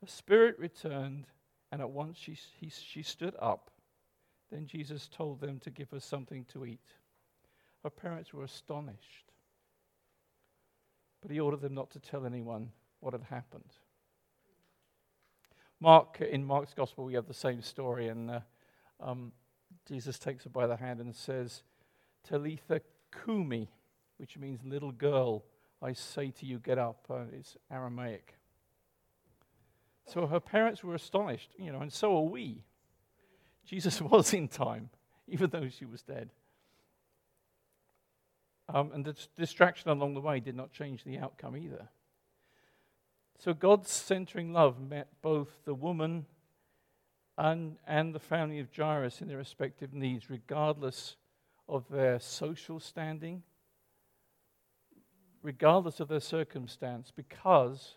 The 0.03 0.11
spirit 0.11 0.59
returned, 0.59 1.27
and 1.73 1.81
at 1.81 1.91
once 1.91 2.19
she, 2.19 2.37
he, 2.61 2.71
she 2.71 3.03
stood 3.03 3.35
up. 3.41 3.71
Then 4.51 4.67
Jesus 4.67 5.09
told 5.09 5.41
them 5.41 5.59
to 5.61 5.71
give 5.71 5.91
her 5.91 6.01
something 6.01 6.45
to 6.53 6.65
eat. 6.65 6.81
Her 7.83 7.91
parents 7.91 8.33
were 8.33 8.45
astonished, 8.45 9.33
but 11.21 11.31
he 11.31 11.41
ordered 11.41 11.61
them 11.61 11.75
not 11.75 11.91
to 11.91 12.01
tell 12.01 12.25
anyone 12.25 12.71
what 13.01 13.13
had 13.13 13.25
happened. 13.25 13.73
Mark, 15.81 16.21
in 16.21 16.45
Mark's 16.45 16.75
gospel, 16.75 17.05
we 17.05 17.15
have 17.15 17.29
the 17.29 17.35
same 17.35 17.63
story, 17.63 18.09
and 18.09 18.31
uh, 18.31 18.41
um, 19.01 19.33
Jesus 19.87 20.19
takes 20.19 20.45
her 20.45 20.51
by 20.51 20.67
the 20.67 20.77
hand 20.77 21.01
and 21.01 21.15
says, 21.15 21.63
Talitha 22.25 22.81
kumi, 23.25 23.71
which 24.17 24.37
means 24.37 24.61
little 24.65 24.93
girl, 24.93 25.45
I 25.81 25.93
say 25.93 26.31
to 26.33 26.47
you, 26.47 26.59
get 26.59 26.79
up. 26.79 27.07
Uh, 27.09 27.25
it's 27.33 27.57
Aramaic. 27.71 28.38
So 30.09 30.27
her 30.27 30.41
parents 30.41 30.83
were 30.83 30.95
astonished, 30.95 31.51
you 31.59 31.71
know, 31.71 31.81
and 31.81 31.93
so 31.93 32.17
are 32.17 32.23
we. 32.23 32.65
Jesus 33.67 34.01
was 34.03 34.33
in 34.33 34.49
time, 34.49 34.89
even 35.27 35.51
though 35.51 35.69
she 35.69 35.85
was 35.85 36.03
dead. 36.03 36.31
Um, 38.73 38.91
and 38.93 39.05
the 39.05 39.15
distraction 39.37 39.91
along 39.91 40.15
the 40.15 40.21
way 40.21 40.41
did 40.41 40.57
not 40.57 40.73
change 40.73 41.05
the 41.05 41.19
outcome 41.19 41.57
either. 41.57 41.89
So 43.39 43.53
God's 43.53 43.91
centering 43.91 44.53
love 44.53 44.81
met 44.81 45.09
both 45.23 45.65
the 45.65 45.75
woman 45.75 46.27
and, 47.37 47.77
and 47.87 48.15
the 48.15 48.19
family 48.19 48.59
of 48.61 48.69
Jairus 48.75 49.21
in 49.21 49.29
their 49.29 49.37
respective 49.37 49.93
needs, 49.93 50.29
regardless 50.29 51.17
of 51.69 51.85
their 51.89 52.19
social 52.19 52.81
standing, 52.81 53.43
regardless 55.43 56.01
of 56.01 56.09
their 56.09 56.21
circumstance, 56.21 57.13
because 57.15 57.95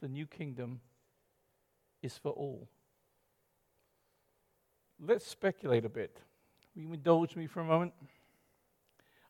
the 0.00 0.08
new 0.08 0.26
kingdom 0.26 0.80
is 2.02 2.16
for 2.16 2.30
all 2.30 2.68
let's 5.00 5.26
speculate 5.26 5.84
a 5.84 5.88
bit. 5.88 6.20
Will 6.74 6.82
you 6.82 6.92
indulge 6.92 7.36
me 7.36 7.46
for 7.46 7.60
a 7.60 7.64
moment? 7.64 7.92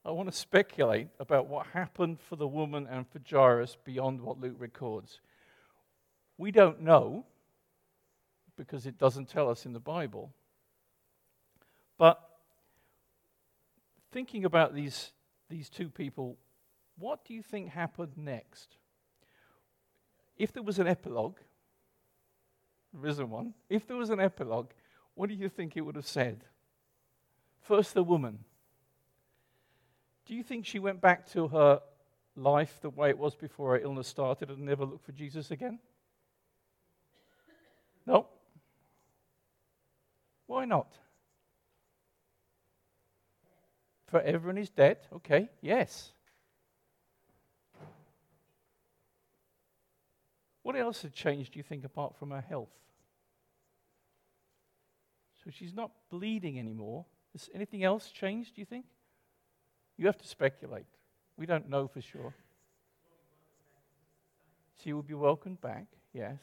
I 0.04 0.10
want 0.10 0.30
to 0.30 0.36
speculate 0.36 1.08
about 1.20 1.48
what 1.48 1.66
happened 1.68 2.18
for 2.20 2.36
the 2.36 2.46
woman 2.46 2.86
and 2.90 3.06
for 3.08 3.20
Jairus 3.28 3.76
beyond 3.84 4.20
what 4.20 4.40
Luke 4.40 4.56
records. 4.58 5.20
We 6.38 6.50
don't 6.50 6.80
know 6.80 7.26
because 8.56 8.86
it 8.86 8.98
doesn't 8.98 9.28
tell 9.28 9.50
us 9.50 9.66
in 9.66 9.72
the 9.72 9.80
Bible. 9.80 10.32
But 11.98 12.20
thinking 14.12 14.44
about 14.44 14.74
these, 14.74 15.12
these 15.50 15.68
two 15.68 15.88
people, 15.88 16.38
what 16.96 17.24
do 17.24 17.34
you 17.34 17.42
think 17.42 17.70
happened 17.70 18.12
next? 18.16 18.76
If 20.36 20.52
there 20.52 20.62
was 20.62 20.78
an 20.78 20.86
epilogue, 20.86 21.36
isn't 23.04 23.30
one. 23.30 23.54
If 23.68 23.86
there 23.86 23.96
was 23.96 24.10
an 24.10 24.20
epilogue, 24.20 24.70
what 25.14 25.28
do 25.28 25.34
you 25.34 25.48
think 25.48 25.76
it 25.76 25.82
would 25.82 25.96
have 25.96 26.06
said? 26.06 26.44
First, 27.60 27.94
the 27.94 28.02
woman. 28.02 28.44
Do 30.26 30.34
you 30.34 30.42
think 30.42 30.66
she 30.66 30.78
went 30.78 31.00
back 31.00 31.30
to 31.32 31.48
her 31.48 31.80
life 32.36 32.78
the 32.80 32.90
way 32.90 33.10
it 33.10 33.18
was 33.18 33.34
before 33.34 33.72
her 33.72 33.82
illness 33.82 34.06
started 34.06 34.50
and 34.50 34.60
never 34.60 34.84
looked 34.84 35.04
for 35.04 35.12
Jesus 35.12 35.50
again? 35.50 35.78
No. 38.06 38.26
Why 40.46 40.64
not? 40.64 40.92
Forever 44.06 44.50
and 44.50 44.58
is 44.58 44.70
dead? 44.70 44.98
Okay, 45.12 45.50
yes. 45.60 46.12
What 50.68 50.76
else 50.76 51.00
had 51.00 51.14
changed, 51.14 51.54
do 51.54 51.58
you 51.58 51.62
think, 51.62 51.82
apart 51.86 52.14
from 52.18 52.30
her 52.30 52.42
health? 52.42 52.68
So 55.42 55.50
she's 55.50 55.72
not 55.72 55.92
bleeding 56.10 56.58
anymore. 56.58 57.06
Has 57.32 57.48
anything 57.54 57.84
else 57.84 58.10
changed, 58.10 58.54
do 58.54 58.60
you 58.60 58.66
think? 58.66 58.84
You 59.96 60.04
have 60.04 60.18
to 60.18 60.28
speculate. 60.28 60.84
We 61.38 61.46
don't 61.46 61.70
know 61.70 61.88
for 61.88 62.02
sure. 62.02 62.34
She 64.84 64.92
will 64.92 65.02
be 65.02 65.14
welcomed 65.14 65.62
back, 65.62 65.86
yes. 66.12 66.38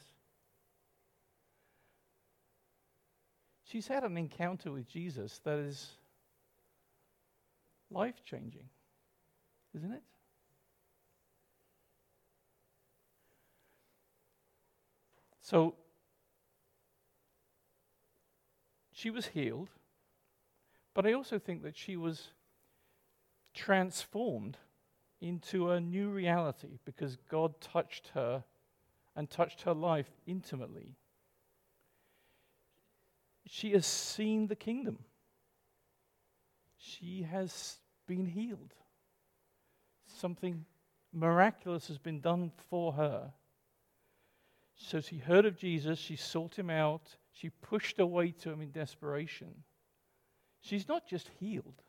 She's 3.62 3.86
had 3.86 4.02
an 4.02 4.16
encounter 4.16 4.72
with 4.72 4.88
Jesus 4.88 5.38
that 5.44 5.60
is 5.60 5.92
life 7.92 8.24
changing, 8.24 8.68
isn't 9.76 9.92
it? 9.92 10.02
So 15.46 15.76
she 18.90 19.10
was 19.10 19.28
healed, 19.28 19.68
but 20.92 21.06
I 21.06 21.12
also 21.12 21.38
think 21.38 21.62
that 21.62 21.76
she 21.76 21.96
was 21.96 22.30
transformed 23.54 24.56
into 25.20 25.70
a 25.70 25.80
new 25.80 26.08
reality 26.08 26.80
because 26.84 27.16
God 27.28 27.60
touched 27.60 28.10
her 28.14 28.42
and 29.14 29.30
touched 29.30 29.62
her 29.62 29.72
life 29.72 30.10
intimately. 30.26 30.96
She 33.46 33.70
has 33.70 33.86
seen 33.86 34.48
the 34.48 34.56
kingdom. 34.56 34.98
She 36.76 37.22
has 37.22 37.76
been 38.08 38.26
healed. 38.26 38.74
Something 40.08 40.64
miraculous 41.12 41.86
has 41.86 41.98
been 41.98 42.18
done 42.18 42.50
for 42.68 42.94
her. 42.94 43.30
So 44.76 45.00
she 45.00 45.16
heard 45.16 45.46
of 45.46 45.56
Jesus, 45.56 45.98
she 45.98 46.16
sought 46.16 46.58
him 46.58 46.68
out, 46.68 47.16
she 47.32 47.48
pushed 47.48 47.96
her 47.96 48.06
way 48.06 48.30
to 48.42 48.50
him 48.50 48.60
in 48.60 48.70
desperation. 48.70 49.48
She's 50.60 50.86
not 50.86 51.08
just 51.08 51.30
healed, 51.40 51.82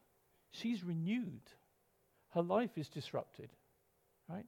she's 0.52 0.84
renewed. 0.84 1.42
Her 2.34 2.42
life 2.42 2.78
is 2.78 2.90
disrupted, 2.90 3.50
right? 4.30 4.46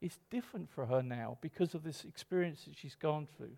It's 0.00 0.18
different 0.30 0.70
for 0.70 0.86
her 0.86 1.02
now 1.02 1.38
because 1.40 1.74
of 1.74 1.82
this 1.82 2.04
experience 2.04 2.64
that 2.64 2.76
she's 2.76 2.94
gone 2.94 3.26
through. 3.36 3.56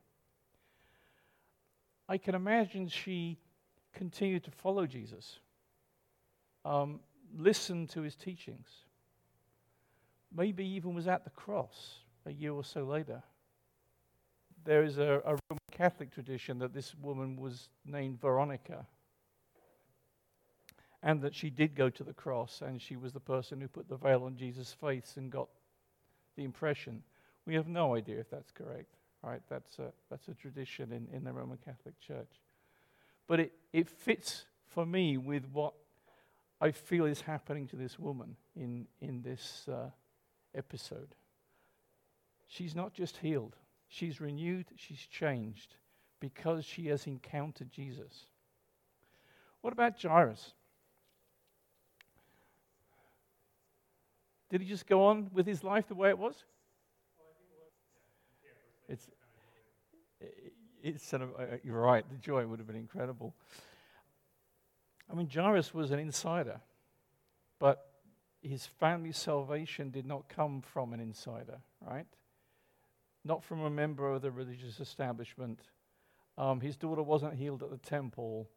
I 2.09 2.18
can 2.18 2.35
imagine 2.35 2.88
she 2.88 3.38
continued 3.92 4.45
to 4.45 4.51
follow 4.51 4.87
Jesus, 4.87 5.38
um, 6.64 7.01
listen 7.37 7.87
to 7.88 8.03
his 8.03 8.16
teachings, 8.16 8.68
maybe 10.35 10.64
even 10.64 10.95
was 10.95 11.07
at 11.07 11.25
the 11.25 11.31
cross 11.31 12.02
a 12.27 12.33
year 12.33 12.53
or 12.53 12.65
so 12.65 12.85
later 12.85 13.23
there 14.65 14.83
is 14.83 14.99
a, 14.99 15.21
a 15.25 15.39
Roman 15.51 15.61
Catholic 15.71 16.13
tradition 16.13 16.59
that 16.59 16.75
this 16.75 16.95
woman 16.95 17.37
was 17.37 17.69
named 17.85 18.21
Veronica. 18.21 18.87
And 21.03 21.21
that 21.23 21.35
she 21.35 21.51
did 21.51 21.75
go 21.75 21.91
to 21.91 22.05
the 22.05 22.13
cross 22.13 22.63
and 22.65 22.81
she 22.81 22.95
was 22.95 23.13
the 23.13 23.21
person 23.21 23.61
who 23.61 23.67
put 23.67 23.89
the 23.89 23.97
veil 23.97 24.23
on 24.23 24.37
Jesus' 24.37 24.73
face 24.73 25.15
and 25.17 25.33
got 25.33 25.49
the 26.37 26.45
impression. 26.45 27.03
We 27.45 27.55
have 27.55 27.67
no 27.67 27.97
idea 27.97 28.21
if 28.21 28.31
that's 28.31 28.53
correct, 28.53 28.95
right? 29.25 29.43
That's 29.49 29.81
a, 29.81 29.93
that's 30.11 30.29
a 30.29 30.35
tradition 30.35 30.93
in, 30.93 31.09
in 31.13 31.25
the 31.25 31.33
Roman 31.33 31.59
Catholic 31.65 31.99
Church. 31.99 32.31
But 33.27 33.41
it, 33.41 33.53
it 33.73 33.89
fits 33.89 34.45
for 34.69 34.87
me 34.87 35.17
with 35.17 35.45
what 35.53 35.75
I 36.61 36.71
feel 36.71 37.07
is 37.07 37.23
happening 37.23 37.67
to 37.69 37.77
this 37.77 37.99
woman 37.99 38.37
in, 38.55 38.87
in 39.01 39.23
this 39.23 39.67
uh, 39.69 39.91
episode. 40.55 41.17
She's 42.53 42.75
not 42.75 42.93
just 42.93 43.17
healed, 43.17 43.57
She's 43.88 44.21
renewed, 44.21 44.67
she's 44.77 45.07
changed 45.07 45.77
because 46.21 46.67
she 46.67 46.88
has 46.88 47.07
encountered 47.07 47.71
Jesus. 47.71 48.27
What 49.62 49.73
about 49.73 50.01
Jairus? 50.01 50.53
Did 54.51 54.61
he 54.61 54.69
just 54.69 54.87
go 54.87 55.07
on 55.07 55.31
with 55.33 55.47
his 55.47 55.65
life 55.65 55.88
the 55.88 55.95
way 55.95 56.11
it 56.11 56.19
was? 56.19 56.45
It's, 58.87 59.09
it's 60.83 61.07
sort 61.07 61.23
of, 61.23 61.31
uh, 61.38 61.57
you're 61.62 61.81
right, 61.81 62.05
the 62.11 62.19
joy 62.19 62.47
would 62.47 62.59
have 62.59 62.67
been 62.67 62.77
incredible. 62.77 63.35
I 65.11 65.15
mean, 65.15 65.29
Jairus 65.33 65.73
was 65.73 65.91
an 65.91 65.99
insider, 65.99 66.61
but 67.59 67.93
his 68.43 68.67
family's 68.67 69.17
salvation 69.17 69.91
did 69.91 70.05
not 70.05 70.29
come 70.29 70.61
from 70.61 70.93
an 70.93 71.01
insider, 71.01 71.59
right? 71.87 72.07
Not 73.25 73.43
from 73.45 73.61
a 73.61 73.71
member 73.71 74.11
of 74.11 74.23
the 74.23 74.31
religious 74.31 74.81
establishment. 74.81 75.61
Um, 76.37 76.61
his 76.61 76.77
daughter 76.77 77.03
wasn't 77.03 77.35
healed 77.35 77.63
at 77.63 77.71
the 77.71 77.79
temple, 77.79 78.49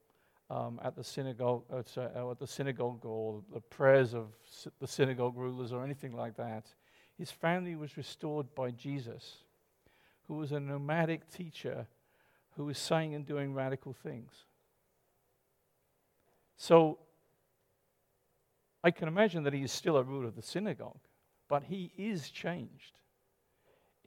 um, 0.50 0.80
at 0.84 0.96
the 0.96 1.04
synagogue, 1.04 1.64
uh, 1.72 1.84
sorry, 1.86 2.10
uh, 2.16 2.32
at 2.32 2.40
the 2.40 2.48
synagogue, 2.48 3.06
or 3.06 3.42
the 3.54 3.62
prayers 3.62 4.14
of 4.14 4.28
the 4.80 4.88
synagogue 4.88 5.38
rulers, 5.38 5.72
or 5.72 5.84
anything 5.84 6.16
like 6.16 6.36
that. 6.38 6.66
His 7.18 7.32
family 7.32 7.76
was 7.76 7.98
restored 7.98 8.54
by 8.56 8.72
Jesus, 8.72 9.38
who 10.28 10.36
was 10.36 10.52
a 10.52 10.60
nomadic 10.60 11.30
teacher 11.32 11.88
who 12.56 12.66
was 12.66 12.78
saying 12.78 13.14
and 13.14 13.26
doing 13.26 13.54
radical 13.54 13.94
things. 13.94 14.32
So 16.58 17.00
I 18.84 18.92
can 18.92 19.08
imagine 19.08 19.44
that 19.44 19.54
he 19.54 19.64
is 19.64 19.72
still 19.72 19.98
a 19.98 20.04
ruler 20.04 20.28
of 20.28 20.36
the 20.36 20.42
synagogue, 20.42 21.00
but 21.50 21.64
he 21.64 21.92
is 21.98 22.30
changed. 22.30 22.98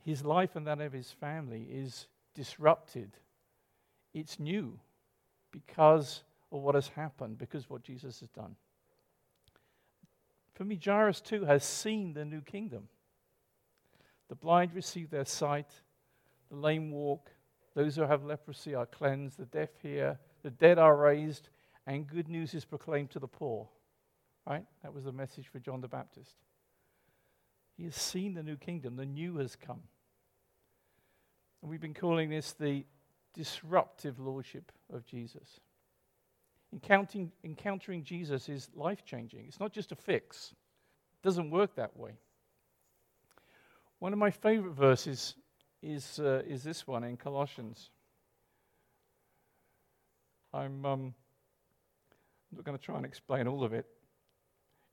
His 0.09 0.25
life 0.25 0.57
and 0.57 0.67
that 0.67 0.81
of 0.81 0.95
his 0.95 1.11
family 1.11 1.67
is 1.71 2.07
disrupted. 2.35 3.11
It's 4.15 4.41
new 4.41 4.81
because 5.51 6.23
of 6.51 6.63
what 6.63 6.77
has 6.77 6.89
happened, 6.89 7.37
because 7.37 7.65
of 7.65 7.71
what 7.73 7.83
Jesus 7.83 8.21
has 8.21 8.31
done. 8.31 8.57
For 10.55 10.65
me, 10.65 10.81
Jairus 10.83 11.21
too 11.21 11.45
has 11.45 11.63
seen 11.63 12.15
the 12.15 12.25
new 12.25 12.41
kingdom. 12.41 12.89
The 14.31 14.35
blind 14.35 14.73
receive 14.73 15.11
their 15.11 15.27
sight, 15.27 15.69
the 16.49 16.57
lame 16.57 16.91
walk, 16.91 17.31
those 17.75 17.97
who 17.97 18.03
have 18.05 18.25
leprosy 18.25 18.75
are 18.75 18.87
cleansed, 18.87 19.37
the 19.37 19.45
deaf 19.45 19.69
hear, 19.83 20.19
the 20.43 20.51
dead 20.51 20.79
are 20.79 20.97
raised, 20.97 21.51
and 21.87 22.07
good 22.07 22.29
news 22.31 22.55
is 22.55 22.65
proclaimed 22.65 23.11
to 23.11 23.19
the 23.19 23.29
poor. 23.29 23.69
Right? 24.47 24.65
That 24.83 24.95
was 24.95 25.05
the 25.05 25.13
message 25.13 25.49
for 25.49 25.59
John 25.59 25.83
the 25.83 25.87
Baptist. 25.87 26.37
He 27.77 27.85
has 27.85 27.95
seen 27.95 28.33
the 28.33 28.43
new 28.43 28.57
kingdom, 28.57 28.97
the 28.97 29.05
new 29.05 29.37
has 29.37 29.55
come. 29.55 29.83
We've 31.63 31.81
been 31.81 31.95
calling 31.95 32.31
this 32.31 32.53
the 32.53 32.85
disruptive 33.35 34.19
lordship 34.19 34.73
of 34.93 35.05
Jesus. 35.05 35.61
Encountering, 36.73 37.33
encountering 37.45 38.05
Jesus 38.05 38.49
is 38.49 38.69
life 38.75 39.05
changing. 39.05 39.47
It's 39.47 39.61
not 39.61 39.73
just 39.73 39.93
a 39.93 39.97
fix, 39.97 40.53
it 40.53 41.27
doesn't 41.27 41.51
work 41.51 41.75
that 41.77 41.97
way. 41.97 42.13
One 43.99 44.13
of 44.13 44.19
my 44.19 44.31
favorite 44.31 44.75
verses 44.75 45.35
is, 45.83 46.21
uh, 46.21 46.43
is 46.47 46.63
this 46.63 46.87
one 46.87 47.03
in 47.05 47.17
Colossians. 47.17 47.91
I'm 50.55 50.85
um, 50.87 51.15
not 52.53 52.65
going 52.65 52.79
to 52.79 52.83
try 52.83 52.97
and 52.97 53.05
explain 53.05 53.49
all 53.49 53.65
of 53.65 53.73
it. 53.73 53.87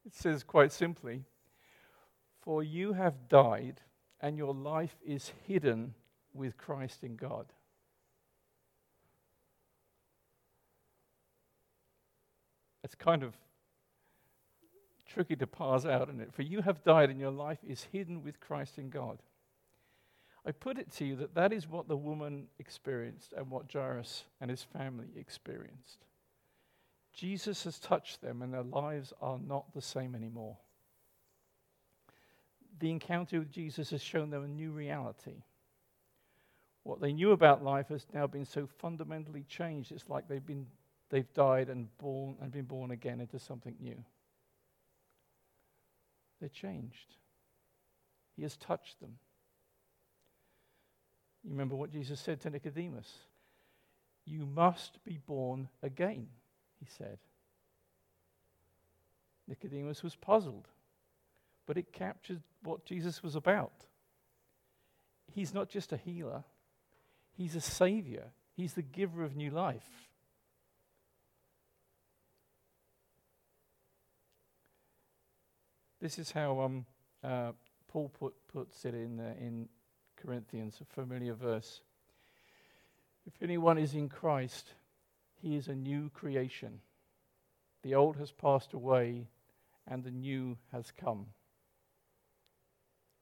It 0.05 0.13
says 0.13 0.43
quite 0.43 0.71
simply, 0.71 1.23
For 2.41 2.63
you 2.63 2.93
have 2.93 3.29
died, 3.29 3.81
and 4.19 4.37
your 4.37 4.53
life 4.53 4.95
is 5.05 5.31
hidden 5.45 5.93
with 6.35 6.57
Christ 6.57 7.03
in 7.03 7.15
God. 7.15 7.45
It's 12.83 12.95
kind 12.95 13.23
of 13.23 13.33
tricky 15.07 15.35
to 15.37 15.47
parse 15.47 15.85
out, 15.85 16.09
isn't 16.09 16.21
it? 16.21 16.33
For 16.33 16.43
you 16.43 16.61
have 16.61 16.83
died, 16.83 17.09
and 17.09 17.19
your 17.19 17.31
life 17.31 17.59
is 17.67 17.87
hidden 17.91 18.23
with 18.23 18.39
Christ 18.39 18.77
in 18.77 18.89
God. 18.89 19.19
I 20.45 20.51
put 20.51 20.77
it 20.77 20.91
to 20.97 21.05
you 21.05 21.15
that 21.15 21.33
that 21.33 21.51
is 21.51 21.67
what 21.67 21.87
the 21.87 21.97
woman 21.97 22.47
experienced 22.59 23.33
and 23.33 23.49
what 23.49 23.71
Jairus 23.71 24.25
and 24.39 24.51
his 24.51 24.61
family 24.61 25.07
experienced. 25.15 26.05
Jesus 27.11 27.63
has 27.63 27.79
touched 27.79 28.21
them, 28.21 28.41
and 28.41 28.53
their 28.53 28.61
lives 28.61 29.13
are 29.21 29.39
not 29.39 29.73
the 29.73 29.81
same 29.81 30.13
anymore. 30.13 30.57
The 32.77 32.91
encounter 32.91 33.39
with 33.39 33.51
Jesus 33.51 33.89
has 33.91 34.03
shown 34.03 34.29
them 34.29 34.43
a 34.43 34.47
new 34.47 34.71
reality. 34.71 35.43
What 36.85 37.01
they 37.01 37.11
knew 37.11 37.31
about 37.31 37.63
life 37.63 37.89
has 37.89 38.05
now 38.13 38.27
been 38.27 38.45
so 38.45 38.65
fundamentally 38.79 39.43
changed, 39.49 39.91
it's 39.91 40.07
like 40.07 40.29
they've, 40.29 40.45
been, 40.45 40.65
they've 41.09 41.33
died 41.33 41.67
and, 41.67 41.89
born, 41.97 42.37
and 42.39 42.49
been 42.49 42.63
born 42.63 42.91
again 42.91 43.19
into 43.19 43.37
something 43.37 43.75
new. 43.81 44.01
They're 46.39 46.47
changed. 46.47 47.15
He 48.37 48.43
has 48.43 48.55
touched 48.55 49.01
them. 49.01 49.17
You 51.43 51.51
remember 51.51 51.75
what 51.75 51.91
Jesus 51.91 52.21
said 52.21 52.39
to 52.41 52.49
Nicodemus? 52.49 53.11
You 54.23 54.45
must 54.45 55.03
be 55.03 55.19
born 55.25 55.67
again 55.83 56.27
he 56.79 56.87
said. 56.97 57.17
Nicodemus 59.47 60.03
was 60.03 60.15
puzzled, 60.15 60.67
but 61.65 61.77
it 61.77 61.91
captured 61.91 62.41
what 62.63 62.85
Jesus 62.85 63.21
was 63.21 63.35
about. 63.35 63.85
He's 65.33 65.53
not 65.53 65.69
just 65.69 65.91
a 65.91 65.97
healer, 65.97 66.43
he's 67.37 67.55
a 67.55 67.61
savior, 67.61 68.31
he's 68.55 68.73
the 68.73 68.81
giver 68.81 69.23
of 69.23 69.35
new 69.35 69.51
life. 69.51 70.09
This 76.01 76.19
is 76.19 76.31
how 76.31 76.59
um, 76.59 76.85
uh, 77.23 77.53
Paul 77.87 78.11
put, 78.19 78.33
puts 78.53 78.85
it 78.85 78.93
in, 78.93 79.19
uh, 79.19 79.33
in 79.39 79.67
Corinthians, 80.17 80.79
a 80.81 80.85
familiar 80.85 81.33
verse. 81.33 81.81
If 83.25 83.33
anyone 83.41 83.77
is 83.77 83.95
in 83.95 84.09
Christ, 84.09 84.73
he 85.41 85.55
is 85.55 85.67
a 85.67 85.75
new 85.75 86.09
creation. 86.13 86.81
The 87.81 87.95
old 87.95 88.17
has 88.17 88.31
passed 88.31 88.73
away 88.73 89.27
and 89.87 90.03
the 90.03 90.11
new 90.11 90.57
has 90.71 90.91
come. 90.91 91.27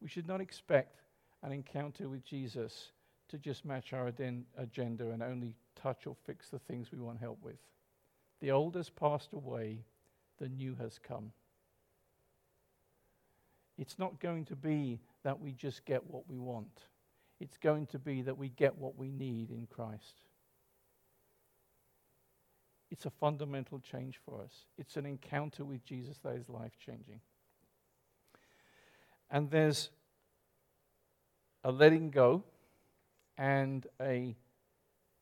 We 0.01 0.09
should 0.09 0.27
not 0.27 0.41
expect 0.41 1.01
an 1.41 1.51
encounter 1.51 2.09
with 2.09 2.25
Jesus 2.25 2.91
to 3.33 3.39
just 3.39 3.65
match 3.65 3.93
our 3.93 4.13
agenda 4.59 5.09
and 5.09 5.23
only 5.23 5.55
touch 5.75 6.05
or 6.05 6.15
fix 6.23 6.49
the 6.49 6.59
things 6.59 6.91
we 6.91 6.99
want 6.99 7.19
help 7.19 7.39
with. 7.41 7.57
The 8.41 8.51
old 8.51 8.75
has 8.75 8.91
passed 8.91 9.33
away, 9.33 9.79
the 10.37 10.49
new 10.49 10.75
has 10.79 10.99
come. 10.99 11.31
It's 13.75 13.97
not 13.97 14.19
going 14.19 14.45
to 14.45 14.55
be 14.55 14.99
that 15.23 15.39
we 15.39 15.51
just 15.51 15.83
get 15.83 16.07
what 16.07 16.29
we 16.29 16.37
want. 16.37 16.83
It's 17.39 17.57
going 17.57 17.87
to 17.87 17.97
be 17.97 18.21
that 18.21 18.37
we 18.37 18.49
get 18.49 18.77
what 18.77 18.99
we 18.99 19.09
need 19.09 19.49
in 19.49 19.65
Christ. 19.65 20.21
It's 22.91 23.07
a 23.07 23.09
fundamental 23.09 23.79
change 23.79 24.19
for 24.23 24.41
us. 24.43 24.53
It's 24.77 24.95
an 24.95 25.07
encounter 25.07 25.65
with 25.65 25.83
Jesus 25.83 26.19
that 26.23 26.35
is 26.35 26.49
life 26.49 26.73
changing. 26.85 27.21
And 29.31 29.49
there's 29.49 29.89
a 31.63 31.71
letting 31.71 32.11
go 32.11 32.43
and 33.37 33.87
a 34.01 34.35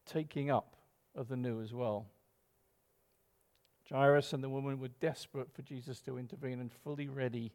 taking 0.05 0.49
up 0.49 0.75
of 1.15 1.27
the 1.27 1.37
new 1.37 1.61
as 1.61 1.73
well. 1.73 2.07
Jairus 3.89 4.33
and 4.33 4.43
the 4.43 4.49
woman 4.49 4.79
were 4.79 4.87
desperate 4.87 5.53
for 5.53 5.61
Jesus 5.61 5.99
to 6.01 6.17
intervene 6.17 6.59
and 6.59 6.71
fully 6.71 7.09
ready 7.09 7.51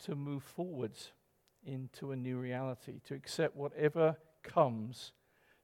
to 0.00 0.14
move 0.14 0.42
forwards 0.42 1.12
into 1.64 2.12
a 2.12 2.16
new 2.16 2.38
reality, 2.38 3.00
to 3.04 3.14
accept 3.14 3.56
whatever 3.56 4.16
comes 4.42 5.12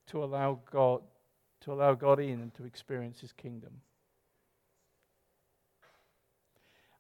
to 0.06 0.22
allow 0.22 0.60
God 0.70 1.02
to 1.64 1.72
allow 1.72 1.94
God 1.94 2.20
in 2.20 2.40
and 2.40 2.52
to 2.54 2.64
experience 2.64 3.20
his 3.20 3.32
kingdom. 3.32 3.80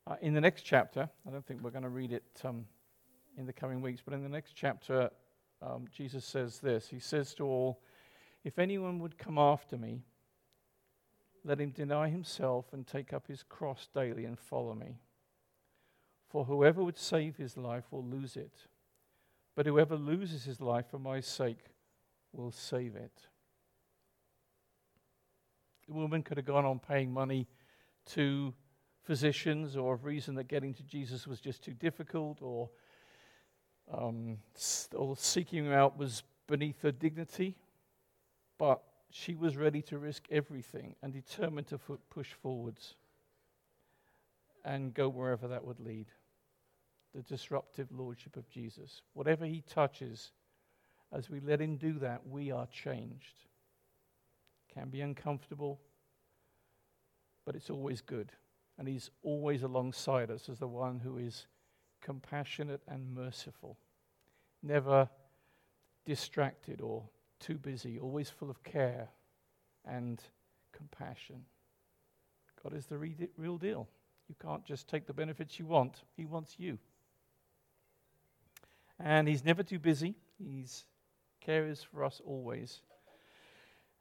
Uh, 0.06 0.16
in 0.22 0.32
the 0.32 0.40
next 0.40 0.62
chapter, 0.62 1.08
I 1.26 1.30
don't 1.30 1.44
think 1.44 1.62
we're 1.62 1.70
going 1.70 1.82
to 1.82 1.90
read 1.90 2.12
it 2.12 2.24
um, 2.44 2.64
in 3.36 3.44
the 3.44 3.52
coming 3.52 3.82
weeks, 3.82 4.00
but 4.02 4.14
in 4.14 4.22
the 4.22 4.28
next 4.28 4.54
chapter, 4.54 5.10
um, 5.62 5.86
Jesus 5.94 6.24
says 6.24 6.60
this 6.60 6.88
He 6.88 6.98
says 6.98 7.34
to 7.34 7.44
all, 7.44 7.80
If 8.44 8.58
anyone 8.58 8.98
would 9.00 9.18
come 9.18 9.38
after 9.38 9.76
me, 9.76 10.02
let 11.44 11.60
him 11.60 11.70
deny 11.70 12.08
himself 12.08 12.72
and 12.72 12.86
take 12.86 13.12
up 13.12 13.26
his 13.26 13.42
cross 13.42 13.88
daily 13.94 14.24
and 14.24 14.38
follow 14.38 14.74
me. 14.74 14.98
For 16.28 16.44
whoever 16.44 16.82
would 16.82 16.98
save 16.98 17.36
his 17.36 17.56
life 17.56 17.84
will 17.90 18.04
lose 18.04 18.36
it, 18.36 18.66
but 19.54 19.66
whoever 19.66 19.96
loses 19.96 20.44
his 20.44 20.60
life 20.60 20.86
for 20.90 20.98
my 20.98 21.20
sake 21.20 21.66
will 22.32 22.50
save 22.50 22.96
it. 22.96 23.28
The 25.86 25.94
woman 25.94 26.22
could 26.22 26.38
have 26.38 26.46
gone 26.46 26.64
on 26.64 26.78
paying 26.78 27.12
money 27.12 27.46
to 28.06 28.54
physicians 29.02 29.76
or 29.76 29.94
a 29.94 29.98
reason 29.98 30.34
that 30.36 30.48
getting 30.48 30.72
to 30.74 30.82
Jesus 30.82 31.26
was 31.26 31.40
just 31.40 31.62
too 31.62 31.74
difficult 31.74 32.40
or, 32.40 32.70
um, 33.92 34.38
or 34.94 35.16
seeking 35.16 35.66
him 35.66 35.72
out 35.72 35.98
was 35.98 36.22
beneath 36.46 36.80
her 36.82 36.92
dignity. 36.92 37.56
But 38.58 38.80
she 39.10 39.34
was 39.34 39.56
ready 39.56 39.82
to 39.82 39.98
risk 39.98 40.24
everything 40.30 40.94
and 41.02 41.12
determined 41.12 41.68
to 41.68 41.76
f- 41.76 41.98
push 42.10 42.32
forwards 42.32 42.94
and 44.64 44.94
go 44.94 45.08
wherever 45.08 45.48
that 45.48 45.64
would 45.64 45.80
lead. 45.80 46.06
The 47.14 47.22
disruptive 47.22 47.88
lordship 47.92 48.36
of 48.36 48.48
Jesus. 48.48 49.02
Whatever 49.12 49.44
he 49.44 49.62
touches 49.62 50.32
as 51.14 51.30
we 51.30 51.40
let 51.40 51.60
Him 51.60 51.76
do 51.76 51.98
that, 52.00 52.26
we 52.26 52.50
are 52.50 52.66
changed. 52.66 53.44
Can 54.72 54.88
be 54.88 55.00
uncomfortable, 55.00 55.80
but 57.46 57.54
it's 57.54 57.70
always 57.70 58.00
good. 58.00 58.32
And 58.78 58.88
He's 58.88 59.10
always 59.22 59.62
alongside 59.62 60.30
us 60.30 60.48
as 60.48 60.58
the 60.58 60.66
one 60.66 60.98
who 60.98 61.18
is 61.18 61.46
compassionate 62.04 62.82
and 62.86 63.14
merciful, 63.14 63.76
never 64.62 65.08
distracted 66.04 66.80
or 66.80 67.02
too 67.40 67.56
busy, 67.56 67.98
always 67.98 68.30
full 68.30 68.50
of 68.50 68.62
care 68.62 69.08
and 69.84 70.22
compassion. 70.72 71.44
God 72.62 72.74
is 72.74 72.86
the 72.86 72.98
re- 72.98 73.28
real 73.36 73.58
deal. 73.58 73.88
You 74.28 74.36
can't 74.40 74.64
just 74.64 74.86
take 74.88 75.06
the 75.06 75.12
benefits 75.12 75.58
you 75.58 75.66
want, 75.66 76.02
He 76.16 76.24
wants 76.24 76.54
you. 76.58 76.78
And 79.00 79.26
He's 79.26 79.44
never 79.44 79.62
too 79.62 79.78
busy, 79.78 80.14
He's 80.38 80.84
cares 81.40 81.82
for 81.82 82.04
us 82.04 82.20
always. 82.24 82.80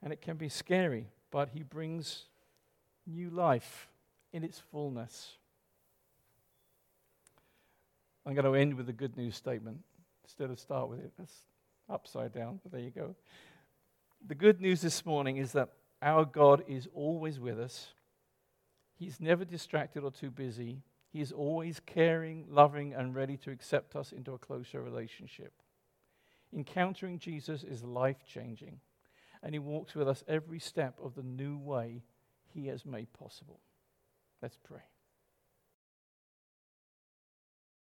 And 0.02 0.12
it 0.12 0.20
can 0.20 0.36
be 0.36 0.48
scary, 0.48 1.08
but 1.30 1.50
He 1.50 1.62
brings 1.62 2.24
new 3.06 3.30
life 3.30 3.88
in 4.32 4.44
its 4.44 4.58
fullness. 4.58 5.36
I'm 8.26 8.34
going 8.34 8.44
to 8.44 8.54
end 8.54 8.74
with 8.74 8.88
a 8.88 8.92
good 8.92 9.16
news 9.16 9.36
statement 9.36 9.78
instead 10.24 10.50
of 10.50 10.58
start 10.58 10.88
with 10.88 11.00
it. 11.00 11.12
That's 11.18 11.44
upside 11.90 12.32
down, 12.32 12.60
but 12.62 12.72
there 12.72 12.80
you 12.80 12.90
go. 12.90 13.14
The 14.26 14.34
good 14.34 14.60
news 14.60 14.80
this 14.80 15.04
morning 15.04 15.36
is 15.36 15.52
that 15.52 15.70
our 16.00 16.24
God 16.24 16.64
is 16.66 16.88
always 16.94 17.38
with 17.38 17.60
us. 17.60 17.88
He's 18.94 19.20
never 19.20 19.44
distracted 19.44 20.02
or 20.02 20.10
too 20.10 20.30
busy. 20.30 20.82
He 21.12 21.20
is 21.20 21.32
always 21.32 21.80
caring, 21.84 22.46
loving, 22.48 22.94
and 22.94 23.14
ready 23.14 23.36
to 23.38 23.50
accept 23.50 23.94
us 23.94 24.12
into 24.12 24.32
a 24.32 24.38
closer 24.38 24.82
relationship. 24.82 25.52
Encountering 26.54 27.18
Jesus 27.18 27.64
is 27.64 27.84
life 27.84 28.24
changing, 28.26 28.80
and 29.42 29.54
He 29.54 29.58
walks 29.58 29.94
with 29.94 30.08
us 30.08 30.24
every 30.26 30.58
step 30.58 30.98
of 31.02 31.14
the 31.14 31.22
new 31.22 31.58
way 31.58 32.02
He 32.46 32.68
has 32.68 32.86
made 32.86 33.12
possible. 33.12 33.60
Let's 34.40 34.58
pray. 34.62 34.93